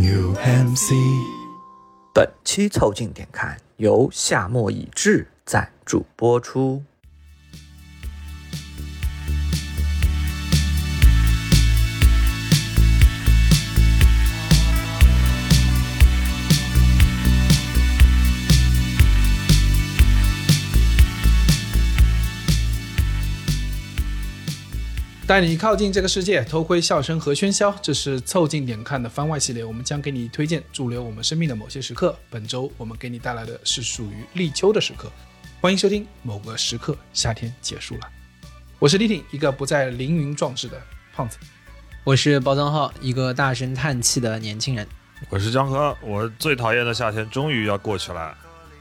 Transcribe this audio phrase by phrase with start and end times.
[0.00, 0.94] New MC。
[2.14, 6.84] 本期凑近点看由夏末已至赞助播出。
[25.28, 27.70] 带你靠近这个世界，偷窥笑声和喧嚣。
[27.82, 32.18] 这是凑近点看的番外系列，我们将给你推荐驻留我们生命的某些时刻。
[32.30, 35.12] 本周我们给你带来的是属于立秋的时刻，
[35.60, 38.08] 欢迎收听某个时刻，夏天结束了。
[38.78, 40.80] 我是李挺，一个不再凌云壮志的
[41.14, 41.36] 胖子。
[42.04, 44.88] 我是包装号，一个大声叹气的年轻人。
[45.28, 48.34] 我是江河，我最讨厌的夏天终于要过去了。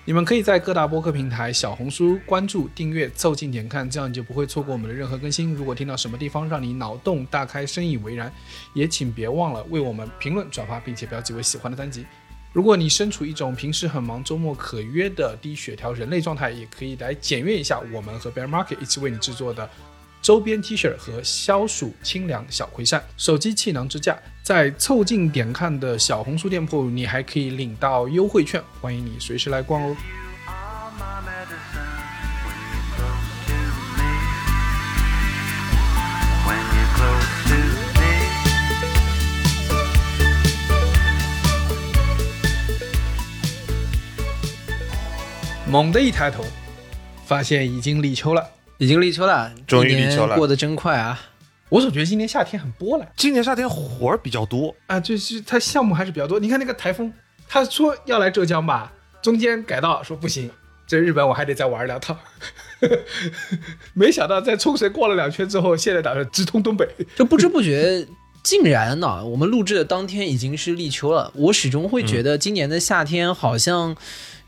[0.07, 5.53] 你们可以在各大播客平台、小红书关注、订阅、凑近点看，这样你就不会错过我们的任何更新。
[5.53, 8.31] 如果听到什么地方让你脑洞大开、深以为然，
[8.73, 12.05] 也请别忘了为我们评论、转发，并且标记为喜欢的单集。
[12.53, 19.69] 如果你身处一种平时很忙、周末可约的低血条人类状态，也可以来检阅一下我们和 Bear Market 一起为你制作的
[20.27, 24.19] 周边 T 恤和消暑清凉小葵扇、手机气囊支架。
[24.43, 29.95] 在凑近点看的小红书店铺，你还可以领到优惠券，欢迎你随时来逛哦。
[45.65, 46.43] 猛地一抬头，
[47.25, 48.56] 发现已经立秋了。
[48.77, 51.19] 已经立秋了，终于立秋了过得真快啊！
[51.69, 56.39] 我总觉得今年夏天很波澜今年夏天活儿比较多，啊，就是它项目还是比较多。
[56.39, 57.11] 你看那个台风，
[57.47, 60.49] 他说要来浙江吧，中间改道说不行，
[60.85, 62.17] 这日本我还得再玩两趟。
[63.93, 66.87] 没想到在冲绳逛了两圈之后，现在打算直通东北。
[67.15, 68.07] 就不知不觉，
[68.43, 71.31] 竟然呢，我们录制的当天已经是立秋了。
[71.35, 73.97] 我始终会觉得今年的夏天好像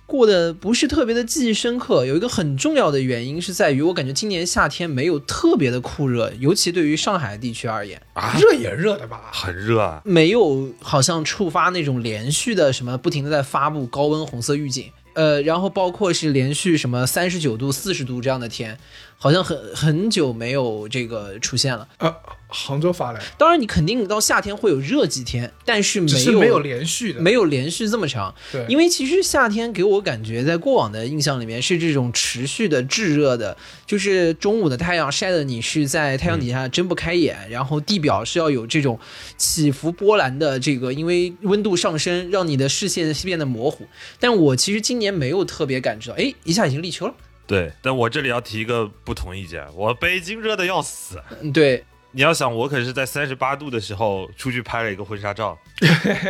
[0.10, 2.04] 过得不是特别的记忆深刻。
[2.04, 9.30] 有一个很重要的原因是在于，我感觉今年夏天没有特别的酷热，尤其对于上海地区而言，啊热也热的吧？
[9.32, 10.02] 很热啊。
[10.04, 14.92] 没有好像触发那种连续的什么不停的在发布高温红色预警。
[15.14, 18.78] 呃，然后包括是连续什么三十九度、四十度这样的天，
[19.22, 21.86] 好像很很久没有这个出现了。
[21.98, 22.16] 呃，
[22.48, 28.34] 杭州发来，当然，你肯定到夏天会有热几天，但是没有没有连续的，没有连续这么长。
[28.52, 38.98] 对，因为其实夏天给我感觉，在过往的印象里面是这种持续的炙热的，就是中午的太阳晒的你是在太阳底下睁不开眼，然后地表是要有这种
[39.38, 43.86] 起伏波澜的这个，因为温度上升让你的视线变得模糊。
[44.18, 47.14] 但我其实今年没有特别感知到，哎，一下已经立秋了。
[47.50, 51.20] 对，但我这里要提一个不同意见，我北京热的要死。
[51.42, 55.58] 嗯，对，你要想，我可是在三十八度的时候出去拍了一个婚纱照，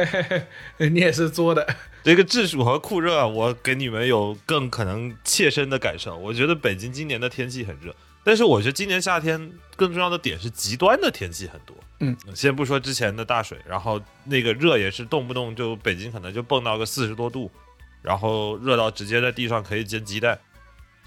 [0.79, 1.75] 你也是作的。
[2.03, 6.15] 这个制暑和酷热，我给你们有更可能切身的感受。
[6.15, 7.93] 我觉得北京今年的天气很热，
[8.23, 11.75] 但是我觉得今年夏天更重要的点是极端的天气很多。
[11.99, 17.51] 嗯，先不说之前的大水，然后那个热也是动不动就北京可能就蹦到个四十多度，
[18.01, 20.39] 然后热到直接在地上可以煎鸡蛋，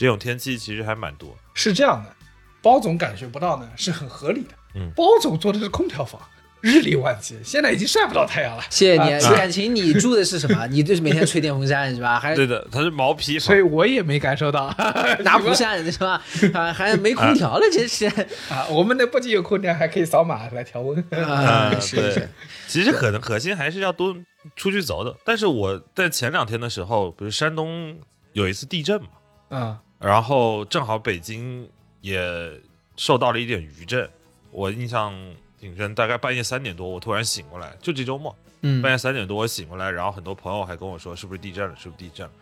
[0.02, 1.32] 这种天气其实还蛮多。
[1.54, 2.12] 是这样的，
[2.60, 4.48] 包总感觉不到呢，是很合理的。
[4.74, 6.20] 嗯包总做的是空调房，
[6.60, 8.64] 日理万机，现在已经晒不到太阳了。
[8.68, 9.12] 谢谢你。
[9.12, 10.66] 啊感情你住的是什么？
[10.72, 12.18] 你就是每天吹电风扇是吧？
[12.18, 14.74] 还对的，它是毛坯房所以，我也没感受到
[15.22, 16.20] 拿蒲扇是吧？
[16.52, 18.06] 啊，还没空调了，真是。
[18.50, 20.98] 啊，我们那不仅有空调，还可以扫码来调温。
[21.12, 22.28] 啊，是，，
[22.66, 24.16] 其实可能核心还是要多
[24.56, 25.16] 出去走走。
[25.24, 27.96] 但是我在前两天的时候，不是山东
[28.32, 29.08] 有一次地震嘛，
[29.50, 31.68] 啊，然后正好北京
[32.00, 32.60] 也
[32.96, 34.08] 受到了一点余震，
[34.50, 35.14] 我印象
[35.60, 35.94] 挺深。
[35.94, 42.32] 大概半夜三点多，我突然醒过来，就这周末嗯半夜三点多我醒过来，然后很多朋友还跟我说是不是地震了，是不是地震了？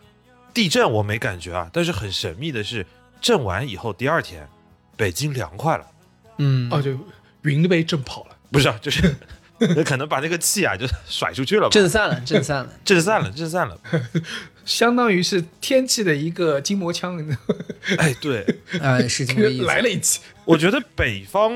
[0.52, 2.84] 地震我没感觉啊，但是很神秘的是，
[3.20, 4.48] 震完以后第二天，
[4.96, 5.86] 北京凉快了。
[6.38, 6.96] 嗯，哦，就
[7.42, 8.36] 云被震跑了。
[8.50, 9.14] 不是啊，就是
[9.84, 12.72] 可能把那个气啊就甩出去了吧，震散了，震散了。
[12.84, 13.78] 震散了，震散了。
[14.64, 17.18] 相当于是天气的一个筋膜枪，
[17.98, 18.46] 哎，对，
[18.80, 19.64] 呃，是这个意思。
[19.64, 20.20] 来了一期。
[20.44, 21.52] 我觉得北方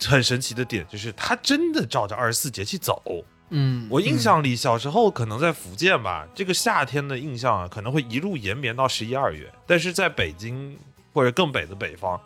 [0.00, 3.02] 很神奇的点就是，它真的照着二十四节气走。
[3.50, 9.52] 嗯，我印象里，小时候可能在福建吧，这个夏天的印象啊，可能会一路延绵到十一二月。
[9.66, 10.76] 但是在北京
[11.12, 12.20] 或者更北的北方，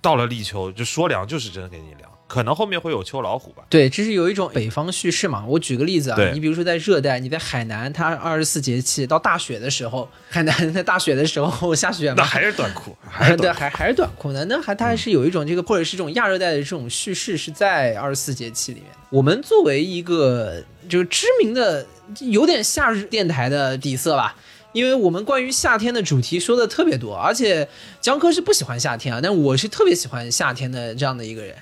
[0.00, 2.10] 到了立秋就说凉就是真的给你凉。
[2.32, 3.62] 可能后面会有秋老虎吧。
[3.68, 5.44] 对，这是有一种北方叙事嘛。
[5.46, 13.60] 我举个例子啊，你比如说在热带，你在海南，它二十四节气到大雪的时候，海南在大雪的时候下雪嘛，那还是短裤，还是 对，短裤。
[13.60, 14.42] 还还是短裤呢？
[14.48, 18.88] 那还它还是有一种这个，或者是这种亚热带的这种叙事是在二十四节气里面。
[19.10, 21.86] 我们作为一个就是知名的
[22.20, 24.34] 有点夏日电台的底色吧，
[24.72, 27.68] 因为我们关于夏天的主题说的特别多，而且
[28.00, 31.54] 江科是不喜欢夏天啊，但我是特别喜欢夏天的这样的一个人。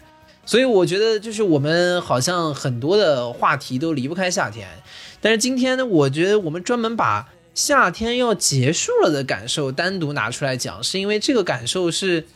[0.45, 4.69] 所以我觉得，就是我们好像很多的话题都离不开夏天，
[5.21, 12.27] 但是今天呢，我觉得我们专门把夏天要结束了的感受单独拿出来讲，是因为这个感受是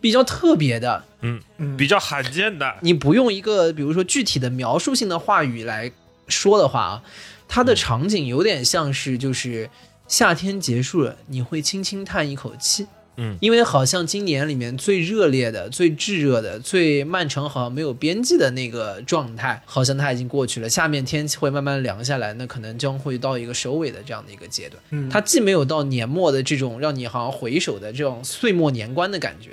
[0.00, 1.04] 比较特别的。
[1.22, 2.76] 嗯，比较罕见的。
[2.80, 5.92] 你不用一个比如说具体的描述性的话语来
[6.28, 7.02] 说的话啊，
[7.46, 9.68] 它的场景有点像是就是
[10.08, 12.86] 夏天结束了，你会轻轻叹一口气。
[13.16, 20.68] 嗯因为好像今年里面最热烈的、最炙热的、最漫长好像没有边际的那个状态，好像它已经过去了。
[20.68, 24.82] 下面天气会慢慢凉下来，那可能将会到一个收尾的这样的一个阶段。
[24.90, 29.50] 嗯它既没有到年末的这种让你好像回首的这种岁末年关的感觉，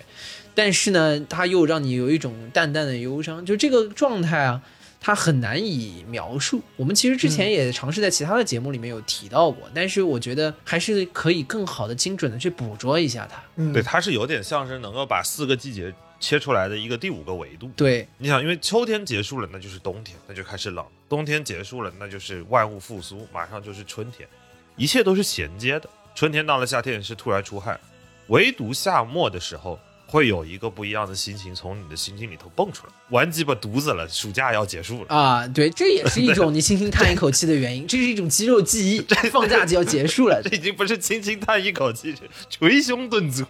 [0.56, 4.62] 但是呢，它又让你有一种淡淡的忧伤，就这个状态啊，
[5.08, 6.62] 它很难以描述。
[6.76, 13.42] 我们其实之前也尝试在其他的节目里面有提到过，但是我觉得还是可以更好的、精准的去捕捉一下它。
[13.56, 17.72] 嗯对，它是有点像是能够把四个季节切出来的一个第五个维度。
[17.74, 24.28] 对，你想，因为秋天结束了，那就是冬天，那就开始冷；冬天结束了，那就是万物复苏，马上就是春天，
[24.76, 25.90] 一切都是衔接的。
[26.16, 27.80] 春天到了，夏天是突然出汗，
[28.28, 32.94] 唯独夏末的时候，会有一个不一样的心情从你的心情里头蹦出来。
[33.10, 35.16] 玩鸡巴犊子了，暑假要结束了。
[35.16, 39.02] 啊，对，这也是一种 你轻轻叹一口气的原因，这是一种肌肉记忆，
[39.32, 40.42] 放假就要结束了。
[40.44, 43.46] 这已经不是轻轻叹一口气，是捶胸顿足。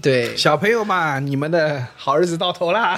[0.00, 2.96] 对，小朋友嘛，你们的好日子到头啦！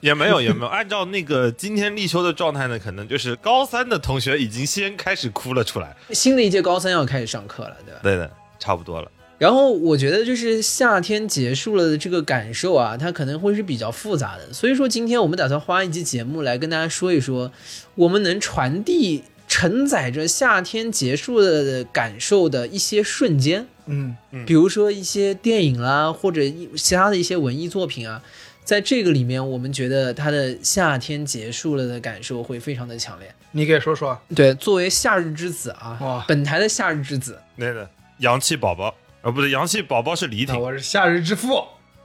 [0.00, 0.66] 也没有，也没有。
[0.66, 5.96] 按照那个今天立秋的状态呢，可能就是高三的同学已经先开始哭了出来。
[6.10, 8.00] 新的一届高三要开始上课了，对吧？
[8.02, 9.10] 对的，差不多了。
[9.40, 14.52] 然后我觉得就是夏天结束了的这个感受啊，它可能会是比较复杂的。
[14.52, 17.50] 所以说今天我们打算花一期节目来跟大家说一说，
[17.94, 28.22] 我们能传递承载着夏天结束了的感受的一些瞬间，嗯嗯，比如说一些电影啦，或者一其他的一些文艺作品啊，
[28.62, 33.34] 在这个里面，我们觉得它的夏天结束了的感受会非常的强烈。
[33.52, 34.20] 你给说说。
[34.36, 37.88] 对，作为夏日之子啊哇，本台的夏日之子，那个
[38.18, 40.54] 洋气宝宝，啊，不对，洋气宝宝是李挺。
[40.54, 41.62] 那我是夏日之父。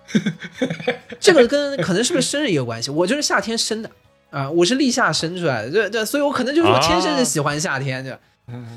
[1.20, 2.92] 这个跟可能是不是生日也有关系？
[2.92, 3.90] 我就是夏天生的
[4.30, 8.20] 啊，我是立夏生出来的，对对，所以我可能就是我天生就喜欢夏天，对吧？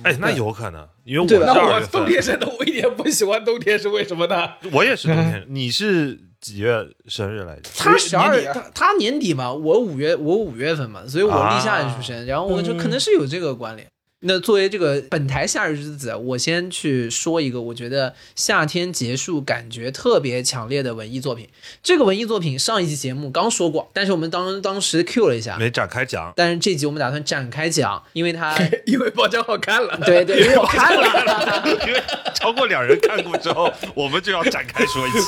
[0.05, 4.49] 哎，那有可能，因为我那我冬天生的，我一点不喜欢冬天，是为什么呢？
[4.73, 5.45] 我也是冬天。
[5.49, 7.71] 你是几月生日来着？
[7.77, 13.87] 他十二他他年底嘛，我五月我五月份嘛，所以我立夏出生，然后我就可能是有这个关联。
[14.21, 21.49] 那作为这个本台夏日之子，我先去说一个我觉得夏天结束感觉特别强烈的文艺作品。
[21.85, 26.33] 这个文艺作品上一期节目刚说过，但是我们当当时 Q 了一下，没展开讲。
[26.35, 29.97] 但是这集我们打算展开讲，因为它 因为包浆好看了。
[30.05, 31.63] 对对，因为好看了。
[31.87, 32.03] 因为
[32.35, 35.19] 超过两人看过之后，我们就要展开说一期。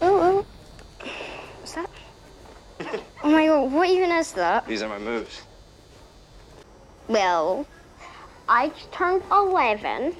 [0.00, 0.44] Ooh, ooh.
[3.28, 4.66] Oh my god, what even is that?
[4.66, 5.42] These are my moves.
[7.08, 7.66] Well,
[8.46, 10.14] I turned 11.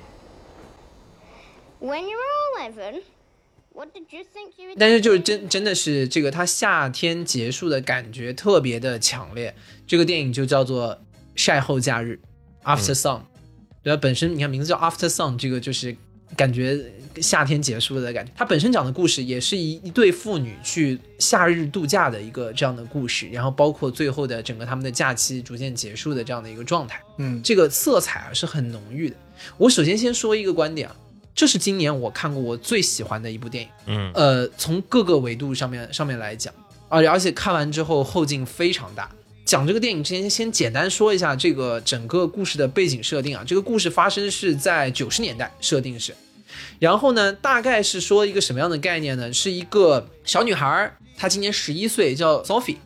[1.81, 3.01] When you were 11,
[3.73, 9.55] what did you think you would 但是就是真真的是这个，它夏天结束的感觉特别的强烈。
[9.87, 10.95] 这个电影就叫做
[11.35, 12.21] 《晒后假日》
[12.67, 13.23] （After Sun），、
[13.83, 14.01] 对吧？
[14.03, 15.97] 本身你看名字叫 After Sun，这个就是
[16.37, 16.79] 感觉
[17.21, 18.33] 夏天结束了的感觉。
[18.37, 27.01] 它本身讲的故事也是一一对父女去夏日度假的一个这样的故事，然后包括最后的整个他们的假期逐渐结束的这样的一个状态。
[27.19, 29.17] 嗯，这个色彩啊是很浓郁的。
[29.57, 30.97] 我首先先说一个观点啊，
[31.35, 33.71] 这是今年我看过我最喜欢的一部电影。
[33.87, 36.53] 嗯，呃，从各个维度上面上面来讲，
[36.89, 39.11] 而而且看完之后后劲非常大。
[39.45, 43.43] 讲这个电影之前，先简单说一下这个整个故事的背景设定啊。
[43.47, 46.15] 这个故事发生是在九十年代，设定是，
[46.79, 49.33] 然后呢，大概是说一个什么样的概念呢？
[49.33, 52.77] 是一个小女孩儿，她今年十一岁，叫 Sophie。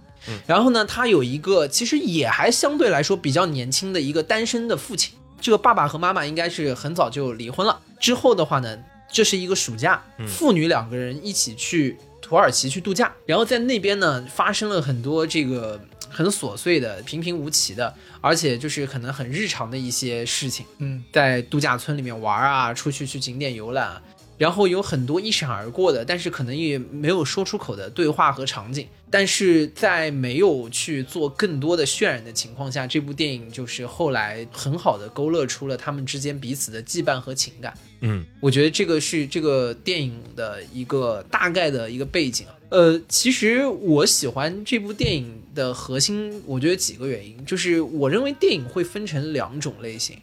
[0.46, 5.14] 然后呢，她有一个其实也还相对来说比较年轻的一个单身的父亲。
[5.40, 7.80] 这个爸爸和妈妈应该是很早就离婚了。
[7.98, 8.78] 之后的话呢，
[9.12, 15.80] 这是一个暑假，父女两个人一起去土耳其去度假，然后在那边呢发生了很多这个
[16.12, 24.02] 很琐碎的、平平无奇的，而且就是可能很日常的一些事情，嗯，在度假村里面玩啊，出去去景点游览啊，
[24.38, 37.72] 然后有很多一闪而过的，但是可能也没有说出口的对话和场景，但是在没有去做更多的渲染的情况下，这部电影就是后来很好的勾勒出了他们之间彼此的羁绊和情感。
[38.00, 42.54] 嗯，我觉得这个是这个电影的一个大概的一个背景啊。
[42.70, 50.16] 呃，其实我喜欢这部电影的核心，我觉得几个原因，就是我认为电影会分成两种类型，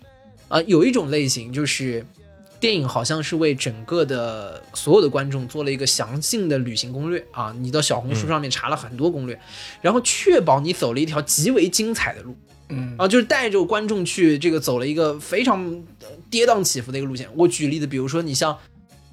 [0.48, 2.06] 啊、有一种类型就是
[2.60, 9.40] 电影好像是为整个的所有的观众做了一个详尽的旅行攻略啊，你到小红书上面查了很多攻略，
[9.82, 12.36] 然后确保你走了一条极为精彩的路，
[12.70, 12.96] 嗯。
[12.98, 15.64] 啊，就是带着观众去这个走了一个非常
[16.02, 17.30] 呃跌宕起伏的一个路线。
[17.36, 18.58] 我举例子，比如说你像，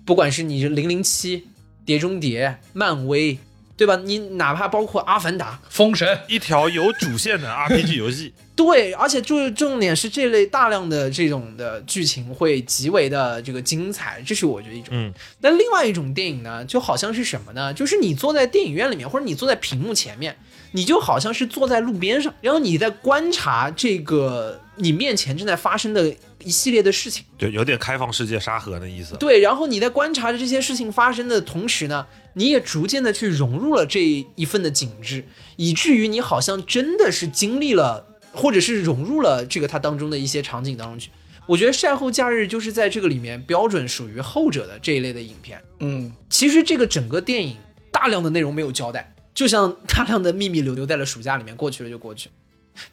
[0.05, 1.47] 不管是你是零零七、
[1.85, 3.39] 碟中谍、漫威，
[3.77, 3.97] 对吧？
[4.05, 14.89] 你哪怕包括阿凡达，封神，一条有主线的 RPG 游戏， 对，而且就是重点是这类大量的这种的剧情会极为的这个精彩，这是我觉得一种。
[14.93, 17.75] 嗯，那另外一种电影呢，就好像是什么呢？
[17.75, 20.35] 就是你坐在电影院里面，或者你坐在屏幕前面，
[20.73, 26.15] 你就好像是坐在路边上，然后你在观察这个你面前正在发生的
[26.47, 27.25] 一系列的事情。
[27.37, 29.17] 对有点开放世界沙盒的意思。
[29.17, 35.25] 对，然后你在观察着这些事情发生的同时呢，你也逐渐的去融入了这一份的景致，
[35.57, 41.11] 以至于你好像真的是经历了，或者是融入了这个它当中的一些场景当中去。
[41.47, 45.61] 我觉得《晒后假日》就是在这个里面标准属于后者的这一类的影片。
[45.81, 47.57] 嗯，其实这个整个电影
[47.93, 52.35] 大量的内容没有交代，就像大量的秘密留留在了暑假里面，过去了就过去了。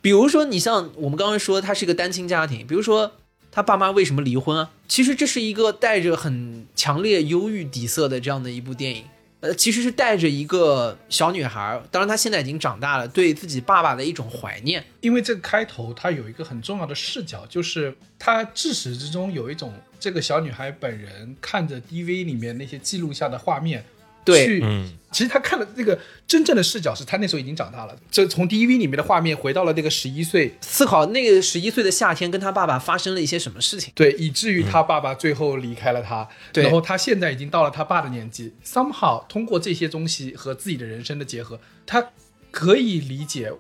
[0.02, 3.12] 比如说，你像我们刚刚说，他是一个单亲家庭，比如说
[3.54, 4.72] 他爸妈为什么离婚啊？
[4.88, 9.04] 其实这是一个带着很强烈忧郁底色的这样的一部电影。
[9.42, 14.84] 呃，其实是带着一个小女孩，当然她现在已经长大了，对自己爸爸的一种怀念。
[15.02, 23.84] 因为这个开头它有一个很重要的视角，就是它至始至终有一种这个小女孩本人看着 DV 里面那些记录下的画面，
[24.24, 33.94] 对去嗯，其实他看的这个真正的视角是他那时候已经长大了，这从 DV 里面的画面回到了那个十一岁，思考那个十一岁的夏天跟他爸爸发生了一些什么事情。
[33.96, 42.12] 对，以至于他爸爸最后离开了他，对然后他现在已经到了他爸的年纪，somehow 通过这些东西和自己的人生的结合，他
[42.50, 43.52] 可以理解，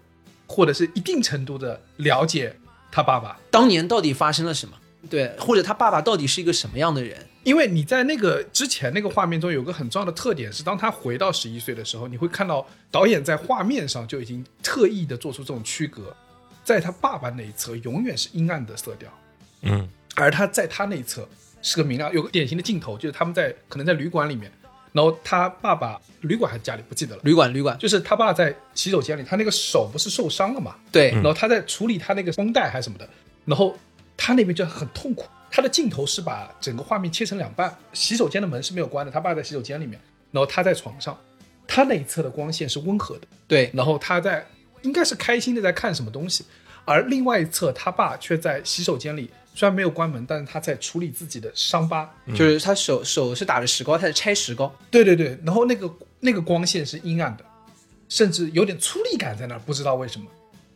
[0.48, 2.56] 或者是一定程度的了解
[2.92, 3.40] 他爸爸。
[3.52, 4.76] 当年到底发生了什么？
[5.10, 7.28] 对，或者他爸爸到底是一个什么样的人？
[7.44, 16.16] 因为你在那个之前那个画面中有个很重要的特点是，当他回到十一岁的时候，你会看到导演在画面上就已经特意的做出这种区隔，
[16.64, 19.10] 在他爸爸那一侧永远是阴暗的色调，
[19.64, 21.28] 嗯，而他在他那一侧
[21.62, 22.14] 是个明亮。
[22.14, 24.50] 有个典型的镜头就是他们在可能在旅馆里面，
[24.94, 33.10] 然后他爸爸旅馆还是家里不记得了，旅馆，旅馆，就是他爸在洗手间里，他那个手不是受伤了嘛，对，然后他在处理他那个绷带还是什么的，
[33.44, 33.78] 然后
[34.16, 35.26] 他那边就很痛苦。
[35.56, 41.16] 他的镜头是把整个画面切成两半，洗手间的门是没有关的，他爸在洗手间里面，然后他在床上，
[41.68, 44.44] 他那一侧的光线是温和的，对，然后他在
[44.82, 46.44] 应该是开心的在看什么东西，
[46.86, 52.12] 而另外一侧他爸却在洗手间里，虽然没有关门，但是他在处理自己的伤疤。
[52.30, 54.76] 就是他手手是打着石膏，他在拆石膏。
[54.90, 55.88] 对对对，然后那个
[56.20, 57.46] 那个光线是阴暗的，
[58.10, 60.26] 甚至有点粗粝感在那儿，不知道为什么，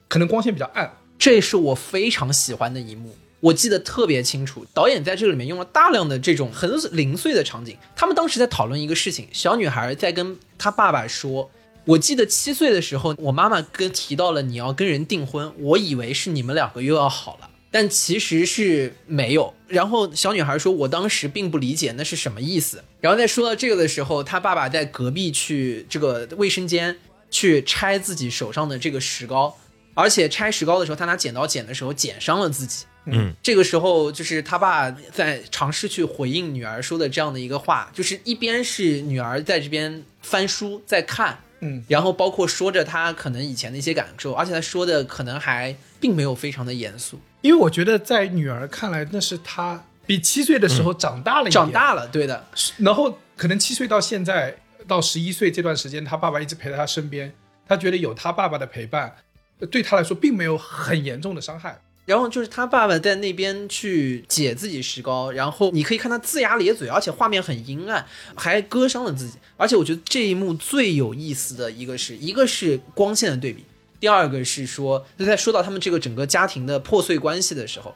[0.07, 0.93] 可能光线比较暗。
[1.17, 4.65] 这是我非常喜欢的一幕，我记得特别清楚。
[4.73, 7.77] 导演在这里面用了大量的这种很零碎的场景。
[7.95, 11.49] 他们当时在讨论一个事情，小女孩在跟她爸爸说
[11.85, 19.53] ：“我记得七岁的时候，我妈妈跟提到了你要跟人订婚，我以为是你们两个又要好了。”但其实是没有。
[19.67, 26.97] 然后小女孩说：“我当时并不理解那是什么意思。”然后在说到这个的时候，她爸爸在隔壁去这个卫生间
[27.29, 29.55] 去拆自己手上的这个石膏，
[29.93, 32.85] 而且拆石膏的时候，他拿剪刀剪的时候剪伤了自己。
[33.09, 52.45] 嗯，这个时候就是他爸在尝试去回应女儿说的这样的一个话，就是一边是女儿在这边翻书在看，嗯，然后包括说着他可能以前的一些感受，而且他说的可能还并没有非常的严肃，因为我觉得在女儿看来，那是她比七岁的时候长大了一点，长大了，对的，
[52.77, 57.33] 然后可能七岁到现在到十一岁这段时间，他爸爸一直陪在他身边，
[57.67, 59.15] 他觉得有他爸爸的陪伴，
[59.59, 61.79] 呃对他来说并没有很严重的伤害。
[62.07, 69.33] 然后就是他爸爸在那边去解自己石膏，然后你可以看他龇牙咧嘴，而且画面很阴暗，还割伤了自己。
[69.57, 73.65] 而且我觉得这一幕最有意思的一个是，一个是光线的对比，
[73.99, 77.93] 第二个是说，在说到他们这个整个家庭的破碎关系的时候，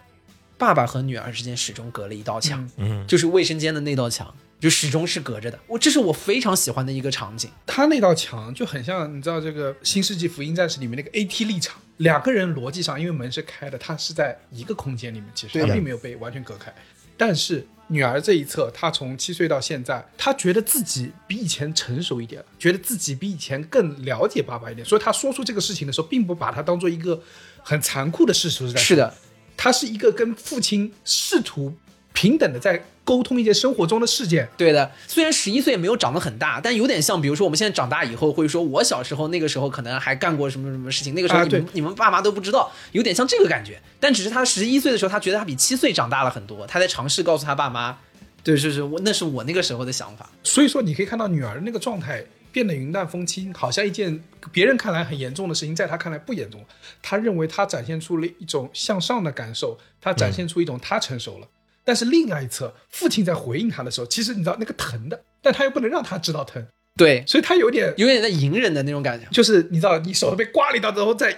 [0.57, 4.35] 爸爸和女儿之间始终隔了一道墙，嗯就是卫生间的那道墙。
[4.61, 5.59] 就始终是隔着的。
[5.65, 7.49] 我这是我非常喜欢的一个场景。
[7.65, 16.71] 他那道墙就很像，你知道这个《新世纪福音战士》里面那个 AT 立场，两个人逻辑上因为门是开的，他是在一个空间里面，其实他并没有被完全隔开。
[17.17, 27.21] 但是女儿这一侧，她从七岁到现在，她觉得自己比以前成熟一点了，觉得自己比以前更了解爸爸一点，所以她说出这个事情的时候，并不把它当做一个
[27.61, 29.13] 很残酷的事实在是的，
[29.55, 31.75] 他是一个跟父亲试图
[32.21, 34.47] 平等的在沟通一些生活中的事件。
[34.55, 43.81] 对的，虽然十一岁没有长得很大，但有点像，比如说我们现在长大以后会说，我小时候那个时候可能还干过什么什么事情，那个时候啊你们、对你们爸妈都不知道，有点像这个感觉。
[43.99, 47.97] 但只是他十一岁的时候，他觉得他比七岁长大了很多，他在尝试告诉他爸妈，
[48.43, 50.29] 对，就是我那是我那个时候的想法。
[50.43, 56.63] 所以说，你可以看到女儿那个状态变得云淡风轻，好像一件别人看来很严重的事情，在他看来不严重。
[57.01, 61.47] 他认为他展现出了一种向上的感受，他展现出一种他成熟了。
[61.83, 69.27] 但是另外一侧，父亲在回应他的时候，其实你知道那个疼的，但他又不能让他知道疼，对，所以他有点有点在隐忍的那种感觉。
[69.31, 71.35] 就是你知道，你手被刮了一刀之后，再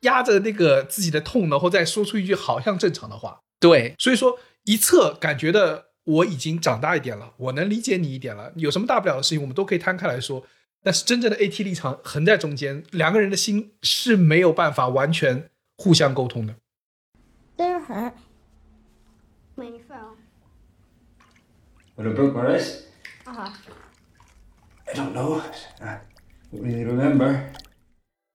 [0.00, 3.40] 压着那个自己的痛，然后再说出一句好像正常的话。
[3.58, 10.46] 对，所以说，一侧感觉的我已经长大一点了，我能理解你一点了，有什么大不了的事情，我们都可以摊开来说。
[10.84, 16.54] 但是真正的 AT 立场横在中间，两个人的心是没有办法完全互相沟通的。
[17.58, 18.12] Hurt.
[18.16, 18.25] When
[19.64, 20.16] you fell.
[21.96, 22.84] When I broke my wrist?
[23.26, 23.50] Uh huh.
[24.86, 25.40] I don't know.
[25.80, 26.00] I
[26.52, 27.52] don't really remember.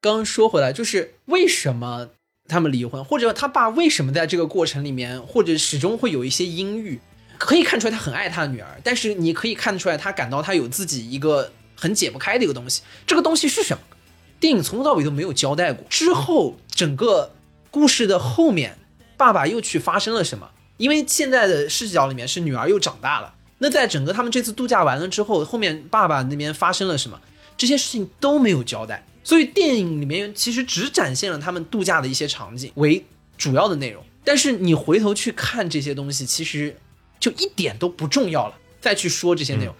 [0.01, 2.09] 刚刚说回来，就是为什么
[2.47, 6.99] 他们离婚，或者他爸为什么在这个过程里面，或者始终会有一些阴郁，
[7.37, 12.81] 可以看出来他很爱他的女儿，但是你可以看出来他感到他有自己一个很解不开的一个东西。
[13.05, 13.83] 这个东西是什么？
[14.39, 15.85] 电影从头到尾都没有交代过。
[15.87, 17.35] 之后整个
[17.69, 18.79] 故事的后面，
[19.15, 20.49] 爸爸又去发生了什么？
[20.81, 23.35] 因为现在的视角里面是女儿又长大了。
[23.59, 27.21] 那在整个他们这次度假完了之后，后面爸爸那边发生了什么？
[27.55, 33.05] 这些事情都没有交代，所以电影里面其实只展现了他们度假的一些场景为
[33.37, 34.03] 主要的内容。
[34.23, 36.75] 但是你回头去看这些东西，其实
[37.19, 38.55] 就一点都不重要了。
[38.79, 39.75] 再去说这些内容，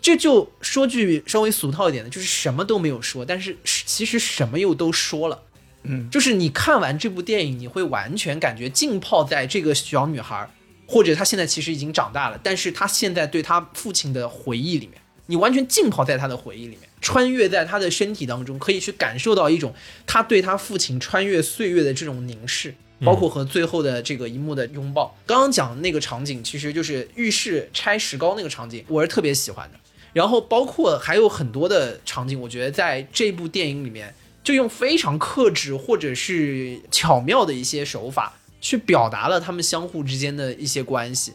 [0.00, 5.42] 这就说句稍微俗套一点的，就是什么都没有说，但是其实什么又都说了。
[5.82, 10.48] 嗯，就是你看完这部电影，你会完全感觉浸泡在这个小女孩，
[10.86, 19.74] 或者她现在其实已经长大了，但是她现在对她父亲的回忆里面，你完全浸泡在她的回忆里面，穿越在她的身体当中，可以去感受到一种
[20.06, 22.74] 她对她父亲穿越岁月的这种凝视。
[23.04, 29.78] 包括和最后的这个一幕的拥抱，刚刚讲的那个场景，其实就是浴室拆石膏那个场景，我是特别喜欢的。
[30.12, 34.12] 然后包括还有很多的场景，我觉得在这部电影里面，
[34.48, 38.32] 就用非常克制或者是巧妙的一些手法，
[38.62, 41.34] 去表达了他们相互之间的一些关系。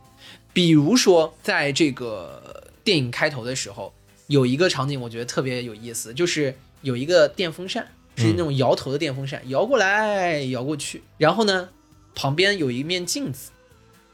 [0.51, 3.93] 比如说，在这个电影开头的时候，
[4.25, 11.69] 有一个场景我觉得特别有意思，就是有一个电风扇，是那种摇头的电风扇，摇过来摇过去，然后呢，
[12.15, 13.51] 旁边有一面镜子，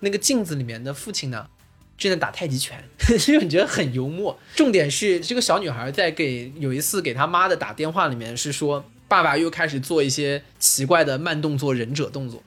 [0.02, 1.48] 那个镜子里面的父亲呢，
[2.00, 2.84] 正在打太极拳，
[3.28, 4.40] 因为你觉得很幽默。
[4.56, 12.42] 重点是这个小女孩在给有一次给她妈的打电话里面是说，爸爸又开始做一些奇怪的慢动作忍者动作。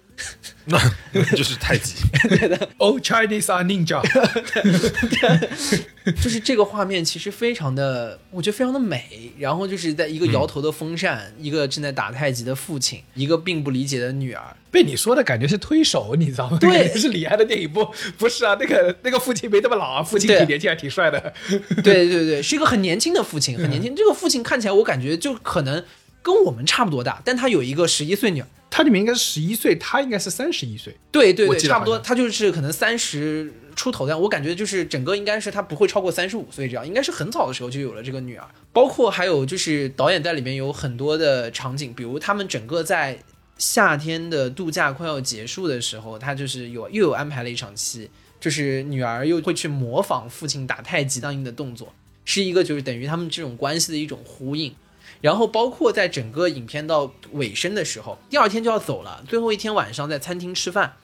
[0.67, 0.79] 那
[1.35, 1.95] 就是太极。
[2.79, 4.01] Oh Chinese are ninja，
[6.23, 9.33] 就是这个画面其实非常的，我觉得非常的美。
[9.39, 14.57] 然后就是在一个摇头的风扇，一个正在打太极的父亲，一个并不理解的女儿。
[14.71, 16.59] 被你说的感觉是推手，你知道吗？
[16.61, 17.85] 对是李安的电影不
[18.17, 18.57] 不是啊？
[18.61, 21.35] 那个那个父亲没那么老啊，父亲挺年轻还挺帅的。
[21.83, 23.97] 对对对，是一个很年轻的父亲，很年轻。
[23.97, 25.85] 这个父亲看起来我感觉就可能
[26.23, 28.47] 跟我们差不多大，但他有一个十一岁女儿。
[28.75, 30.97] 他里面应该是十一岁，他应该是三十一岁。
[31.11, 38.49] 对对对，差不多，他就是可能三十出头的，我感觉就是整个应该是他不会超过三十五岁这样，应该是很早的时候就有了这个女儿。
[38.73, 43.19] 包括还有就是导演在里面有很多的场景，比如他们整个在
[43.59, 48.09] 夏天的度假快要结束的时候，他就是有又有安排了一场戏，
[48.41, 51.93] 就是女儿又会去模仿父亲打太极当应的动作，
[52.25, 54.75] 是一个就是等于他们这种关系的一种呼应。
[55.23, 60.97] 然后包括在整个影片到尾声的时候，第二天就要走了，最后一天晚上在餐厅吃饭，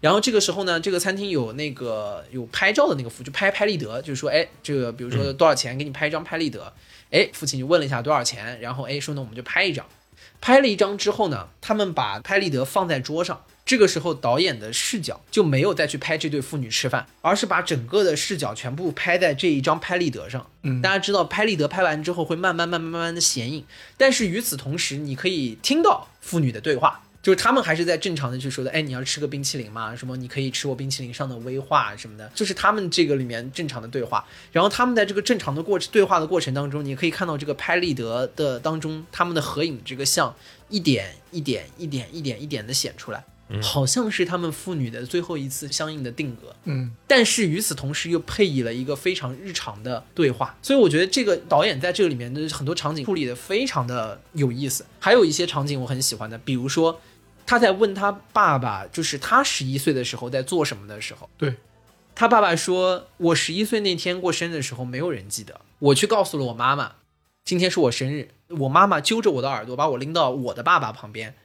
[0.00, 6.72] 然后这个时候呢，这个餐厅有那个有拍照的那个服务，就拍拍立得，就是说，哎，这个比如说多少钱，给你拍一张拍立得，
[7.10, 9.86] 哎，父亲就问了一下多少钱，然后哎说那我们就拍一张，
[10.40, 13.42] 拍了一张之后呢，他们把拍立得放在桌上。
[13.66, 20.48] 这个时候，导演的视角就没有再去拍这对父女吃饭，而是把整个的视角全部拍在这一张拍立得上。
[20.62, 23.64] 嗯大家知道拍立得拍完之后会慢慢慢慢慢慢的显影，
[23.98, 29.96] 但是与此同时，你可以听到父女的对话，就是他们还是在正常的去说的，哎，你要吃个冰淇淋吗？
[29.96, 34.24] 什么你可以吃我冰淇淋上的威化什么的，就是他们这个里面正常的对话。
[34.52, 40.32] 然后他们在这个正常的过对话的过程当中，你可以看到这个拍立得的当中，他们的合影这个像
[40.68, 43.24] 一点一点一点一点一点的显出来，
[43.62, 46.54] 好像是他们父女的最后一次相应的定格。
[46.64, 57.00] 嗯，但是与此同时又配以了一个非常日常的对话，所以我觉得这个导演在这个里面的很多场景处理的非常的有意思，还有一些场景我很喜欢的，比如说
[57.46, 61.54] 他在问他爸爸，就是他十一岁的时候在做什么的时候，对，
[62.16, 66.94] 他爸爸说：“我十一岁那天过生日的时候，没有人记得，我去告诉了我妈妈，
[67.44, 71.36] 今天是我生日，我妈妈揪着我的耳朵，把我拎到我的爸爸旁边。”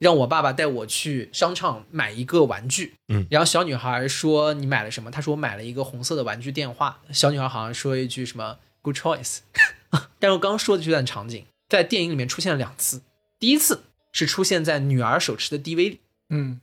[0.00, 5.10] 让我爸爸带我去商场买一个玩具，嗯然后小女孩说你买了什么？
[5.10, 7.02] 她说我买了一个红色的玩具电话。
[7.12, 9.40] 小女孩好像说一句什么 “good choice”，
[10.18, 13.02] 但是我刚刚说的这段场景在电影里面出现了两次，
[13.38, 16.62] 第一次是出现在女儿手持的 DV 里，嗯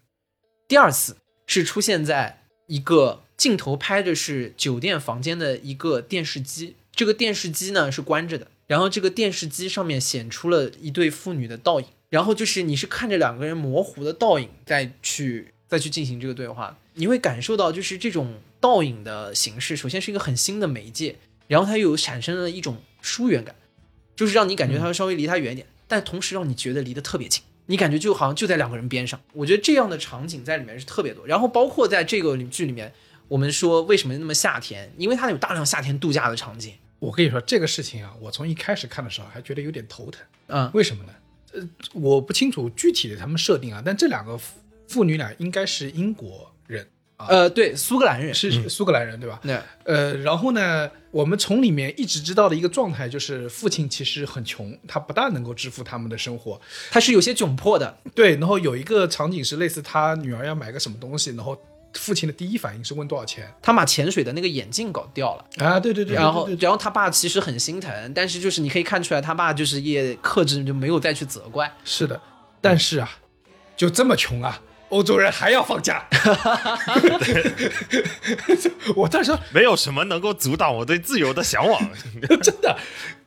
[0.68, 21.16] 第二次是出现在一个镜头拍的是酒店房间的一个电视机，这个电视机呢是关着的，然后这个电视机上面显出了一对父女的倒影，然后就是你是看着两个人模糊的倒影再去再去进行这个对话，你会感受到就是这种倒影的形式，首先是一个很新的媒介，
[21.48, 23.56] 然后它又有产生了一种疏远感，
[24.16, 27.44] 就是让你感觉它稍微离他远一点，但同时让你觉得离得特别近。
[27.70, 31.28] 你感觉就好像就在两个人边上，我觉得这样的场景在里面是特别多。
[31.28, 32.94] 然后包括在这个剧里面，
[33.28, 36.74] 我们说为什么那么夏天，因为它有大量夏天度假的场景。
[37.00, 40.22] 我跟你说这个事情啊，我从一开始看的时候还觉得有点头疼。
[40.48, 41.10] 嗯，为什么呢？
[41.58, 49.40] 呃，我不清楚具体的他们设定啊，但这两个父父女俩应该是英国人，呃，对，苏格兰人是是苏格兰人对吧？
[49.44, 56.62] 那呃，然后呢，我们从里面一直知道的一个状态就是，父亲其实很穷，他不大能够支付他们的生活。
[56.92, 61.60] 他是有些窘迫的，对，然后有一个场景是类似他女儿要买个什么东西，然后
[61.94, 65.66] 父亲的第一反应是问多少钱他把潜水的那个眼镜搞掉了。
[65.66, 65.80] 啊？
[65.80, 71.72] 对对对，然后，然后他爸其实很心疼，但是就是你可以看出来，他爸就是也克制，就没有再去责怪。
[71.84, 72.20] 是的，
[72.62, 73.10] 但是啊，
[73.76, 76.06] 就这么穷啊，欧洲人还要放假。
[78.96, 81.82] 我当时说没有什么能够阻挡我对自由的向往。
[82.42, 82.78] 真的，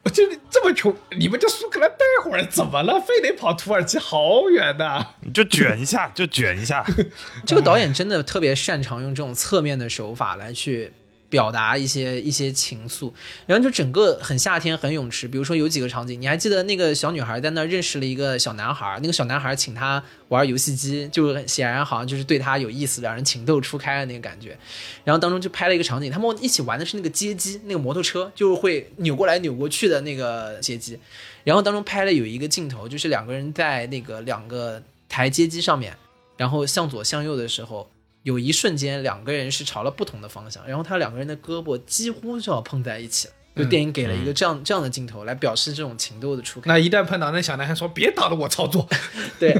[0.02, 2.98] 我就这么穷，你们这苏格兰待会儿怎么了？
[3.00, 6.84] 非得跑土耳其好远呐、你就卷一下，就卷一下。
[7.44, 10.92] 这个导演真的特别擅长用这种侧面的手法来去
[11.30, 13.10] 表达一些一些情愫，
[13.46, 24.58] 然后就整个很夏天很泳池，比如说有几个场景，你还记得那个小女孩在那认识了一个小男孩，那个小男孩请她玩游戏机，就显然好像就是对她有意思，两人情窦初开的那个感觉。
[25.04, 30.98] 然后当中就拍了一个场景，他们一起玩的是那个街机，那个摩托车，就会扭过来扭过去的那个街机。
[31.44, 35.96] 然后当中拍了有一个镜头，就是两个人在那个两个台阶机上面，
[36.36, 37.88] 然后向左向右的时候，
[38.22, 43.34] 有一瞬间两个人是朝了不同的方向，然后他两个人的胳膊几乎就要碰在一起了。
[43.56, 46.68] 就电影给了一个这样、这样的镜头来表示这种情窦的初开。
[46.68, 48.88] 那一旦碰到那小男孩说别打了我操作，
[49.40, 49.54] 对，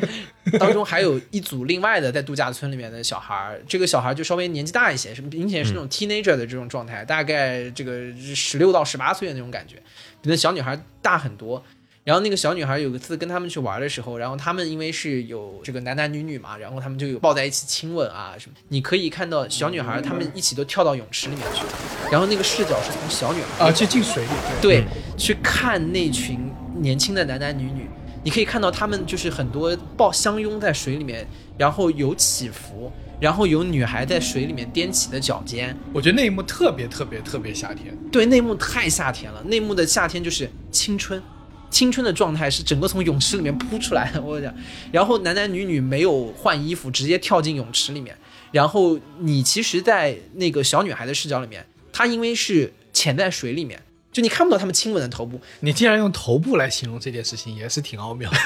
[0.58, 9.74] 当中还有一组另外的在度假村里面的小孩儿，这个小孩就稍微年纪大一些，是明显是那种 teenager 的这种状态，大概这个十六到十八岁的那种感觉，
[10.22, 11.62] 比那小女孩大很多。
[12.10, 18.56] 然后那个小女孩有一次跟他们去玩的时候，然后他们因为是有这个男男女女嘛，然后他们就有抱在一起亲吻啊什么。
[18.66, 21.62] 你可以看到小女孩他们一起都跳到泳池里面去，
[22.10, 24.84] 然后那个视角是从小女孩啊，去进水里，对，对，
[25.16, 27.88] 去看那群年轻的男男女女，
[28.24, 31.24] 你可以看到他们就是很多抱相拥在水里面，
[31.56, 35.76] 然后有起伏，然后有女孩在水里面踮起的脚尖。
[35.92, 37.96] 我觉得那一幕特别特别特别夏天。
[38.10, 41.22] 对，那一幕太夏天了，那一幕的夏天就是青春。
[41.70, 44.54] 青春的状态是整个从泳池里面扑出来的， 我跟你讲，
[44.92, 48.16] 然后男男女女没有换衣服，直接跳进泳池里面，
[48.50, 53.80] 然后你其实，在那个小女孩的视角里面，她因为是潜在水里面，
[54.12, 58.30] 就你看不到他们亲吻的头部，你竟然用头部来形容这件事情，也是挺奥妙。
[58.30, 58.36] 的。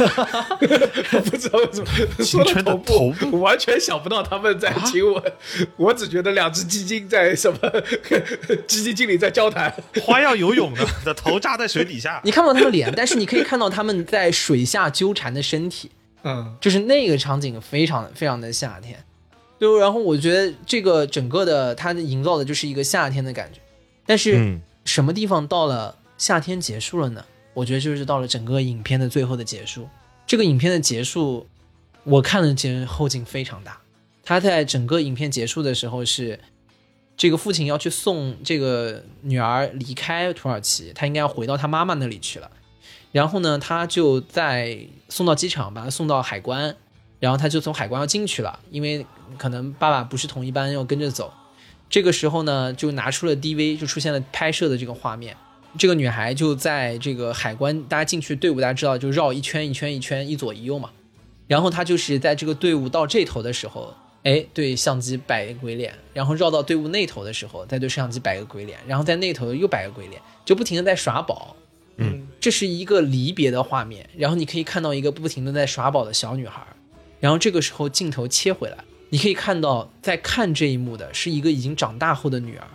[1.24, 1.86] 不知道为什么。
[2.22, 5.22] 说青春的头头部我完全想不到他们在亲吻。
[5.76, 7.58] 我只觉得两只基金在什么
[8.66, 9.74] 基金经理在交谈。
[10.02, 15.90] 花样游泳的的头扎在水底下，你看不到他们脸，但是你可以看到他们在水下纠缠的身体，
[16.24, 19.02] 嗯，就是那个场景非常非常的夏天。
[19.58, 23.60] 就然后我觉得这个整个的它营造的就是一个夏天的感觉，
[24.04, 27.24] 但是嗯什么地方到了夏天结束了呢？
[27.52, 29.88] 我觉得就是到了整个影片的最后的结束。
[30.26, 31.46] 这个影片的结束，
[32.04, 33.80] 我看了前后劲非常大。
[34.22, 36.40] 他在整个影片结束的时候是，
[37.16, 42.50] 这个父亲要去送这个女儿离开土耳其，他应该要回到他妈妈那里去了。
[43.12, 46.76] 然后呢，他就在送到机场，把他送到海关。
[47.20, 49.06] 然后他就从海关要进去了，因为
[49.38, 51.32] 可能爸爸不是同一班，要跟着走。
[51.94, 55.36] 这个时候呢，就拿出了 DV，就出现了拍摄的这个画面。
[55.78, 60.90] 这个女孩就在这个海关，大家进去队伍，大家知道就绕一圈一圈一圈，一左一右嘛。
[61.46, 71.54] 然后她就是在这个队伍到这头的时候，哎，对相机摆个鬼脸，然后绕到队伍那头的时候，再对摄像机摆个鬼脸，然后在那头又摆个鬼脸，就不停的在耍宝。
[71.98, 76.60] 嗯，这是一个离别的画面，然后你可以看到一个不停的在耍宝的小女孩，
[77.20, 78.78] 然后这个时候镜头切回来，
[79.14, 82.66] 你可以看到在看这一幕的是一个已经长大后的女儿，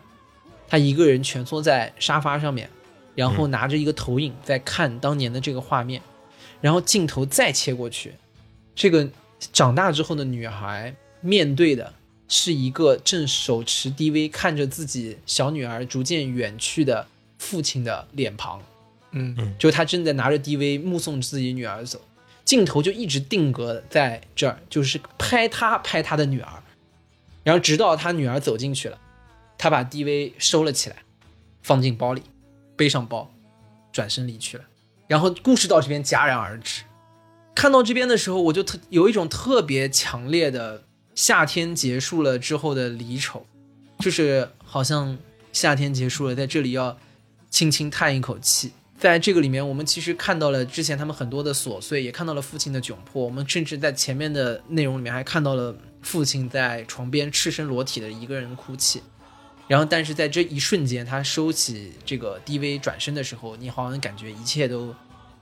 [0.69, 2.69] 她一个人蜷缩在沙发上面，
[3.13, 6.01] 然后拿着一个投影在看当年的这个画面，
[6.61, 8.13] 然后镜头再切过去，
[8.73, 9.09] 这个
[9.51, 11.93] 长大之后的女孩面对的
[12.29, 17.05] 是一个正手持 DV 看着自己小女儿逐渐远去的
[17.37, 18.61] 父亲的脸庞。
[19.11, 19.55] 嗯。
[19.59, 21.99] 就他正在拿着 DV 目送自己女儿走，
[22.49, 26.63] 镜头就一直定格在这儿，就是拍他拍他的女儿，
[27.43, 28.97] 然后直到他女儿走进去了，
[29.55, 30.95] 他把 DV 收了起来，
[31.61, 32.23] 放进包里，
[32.75, 33.31] 背上包，
[33.91, 34.63] 转身离去了。
[35.05, 36.81] 然后故事到这边戛然而止。
[37.53, 43.45] 看到这边的时候，我就特有一种特别强烈的夏天结束了之后的离愁，
[43.99, 45.19] 就是好像
[45.53, 46.97] 夏天结束了，在这里要
[47.51, 48.71] 轻轻叹一口气。
[48.99, 53.23] 在这个里面，我们其实看到了之前他们很多的琐碎，也看到了父亲的窘迫。
[53.23, 59.01] 我们甚至在前面的内容里面还看到了父亲在床边赤身裸体的一个人哭泣。
[59.69, 64.93] 然后，但是在这一瞬间，他收起这个 DV 转身的时候，你好像感觉一切都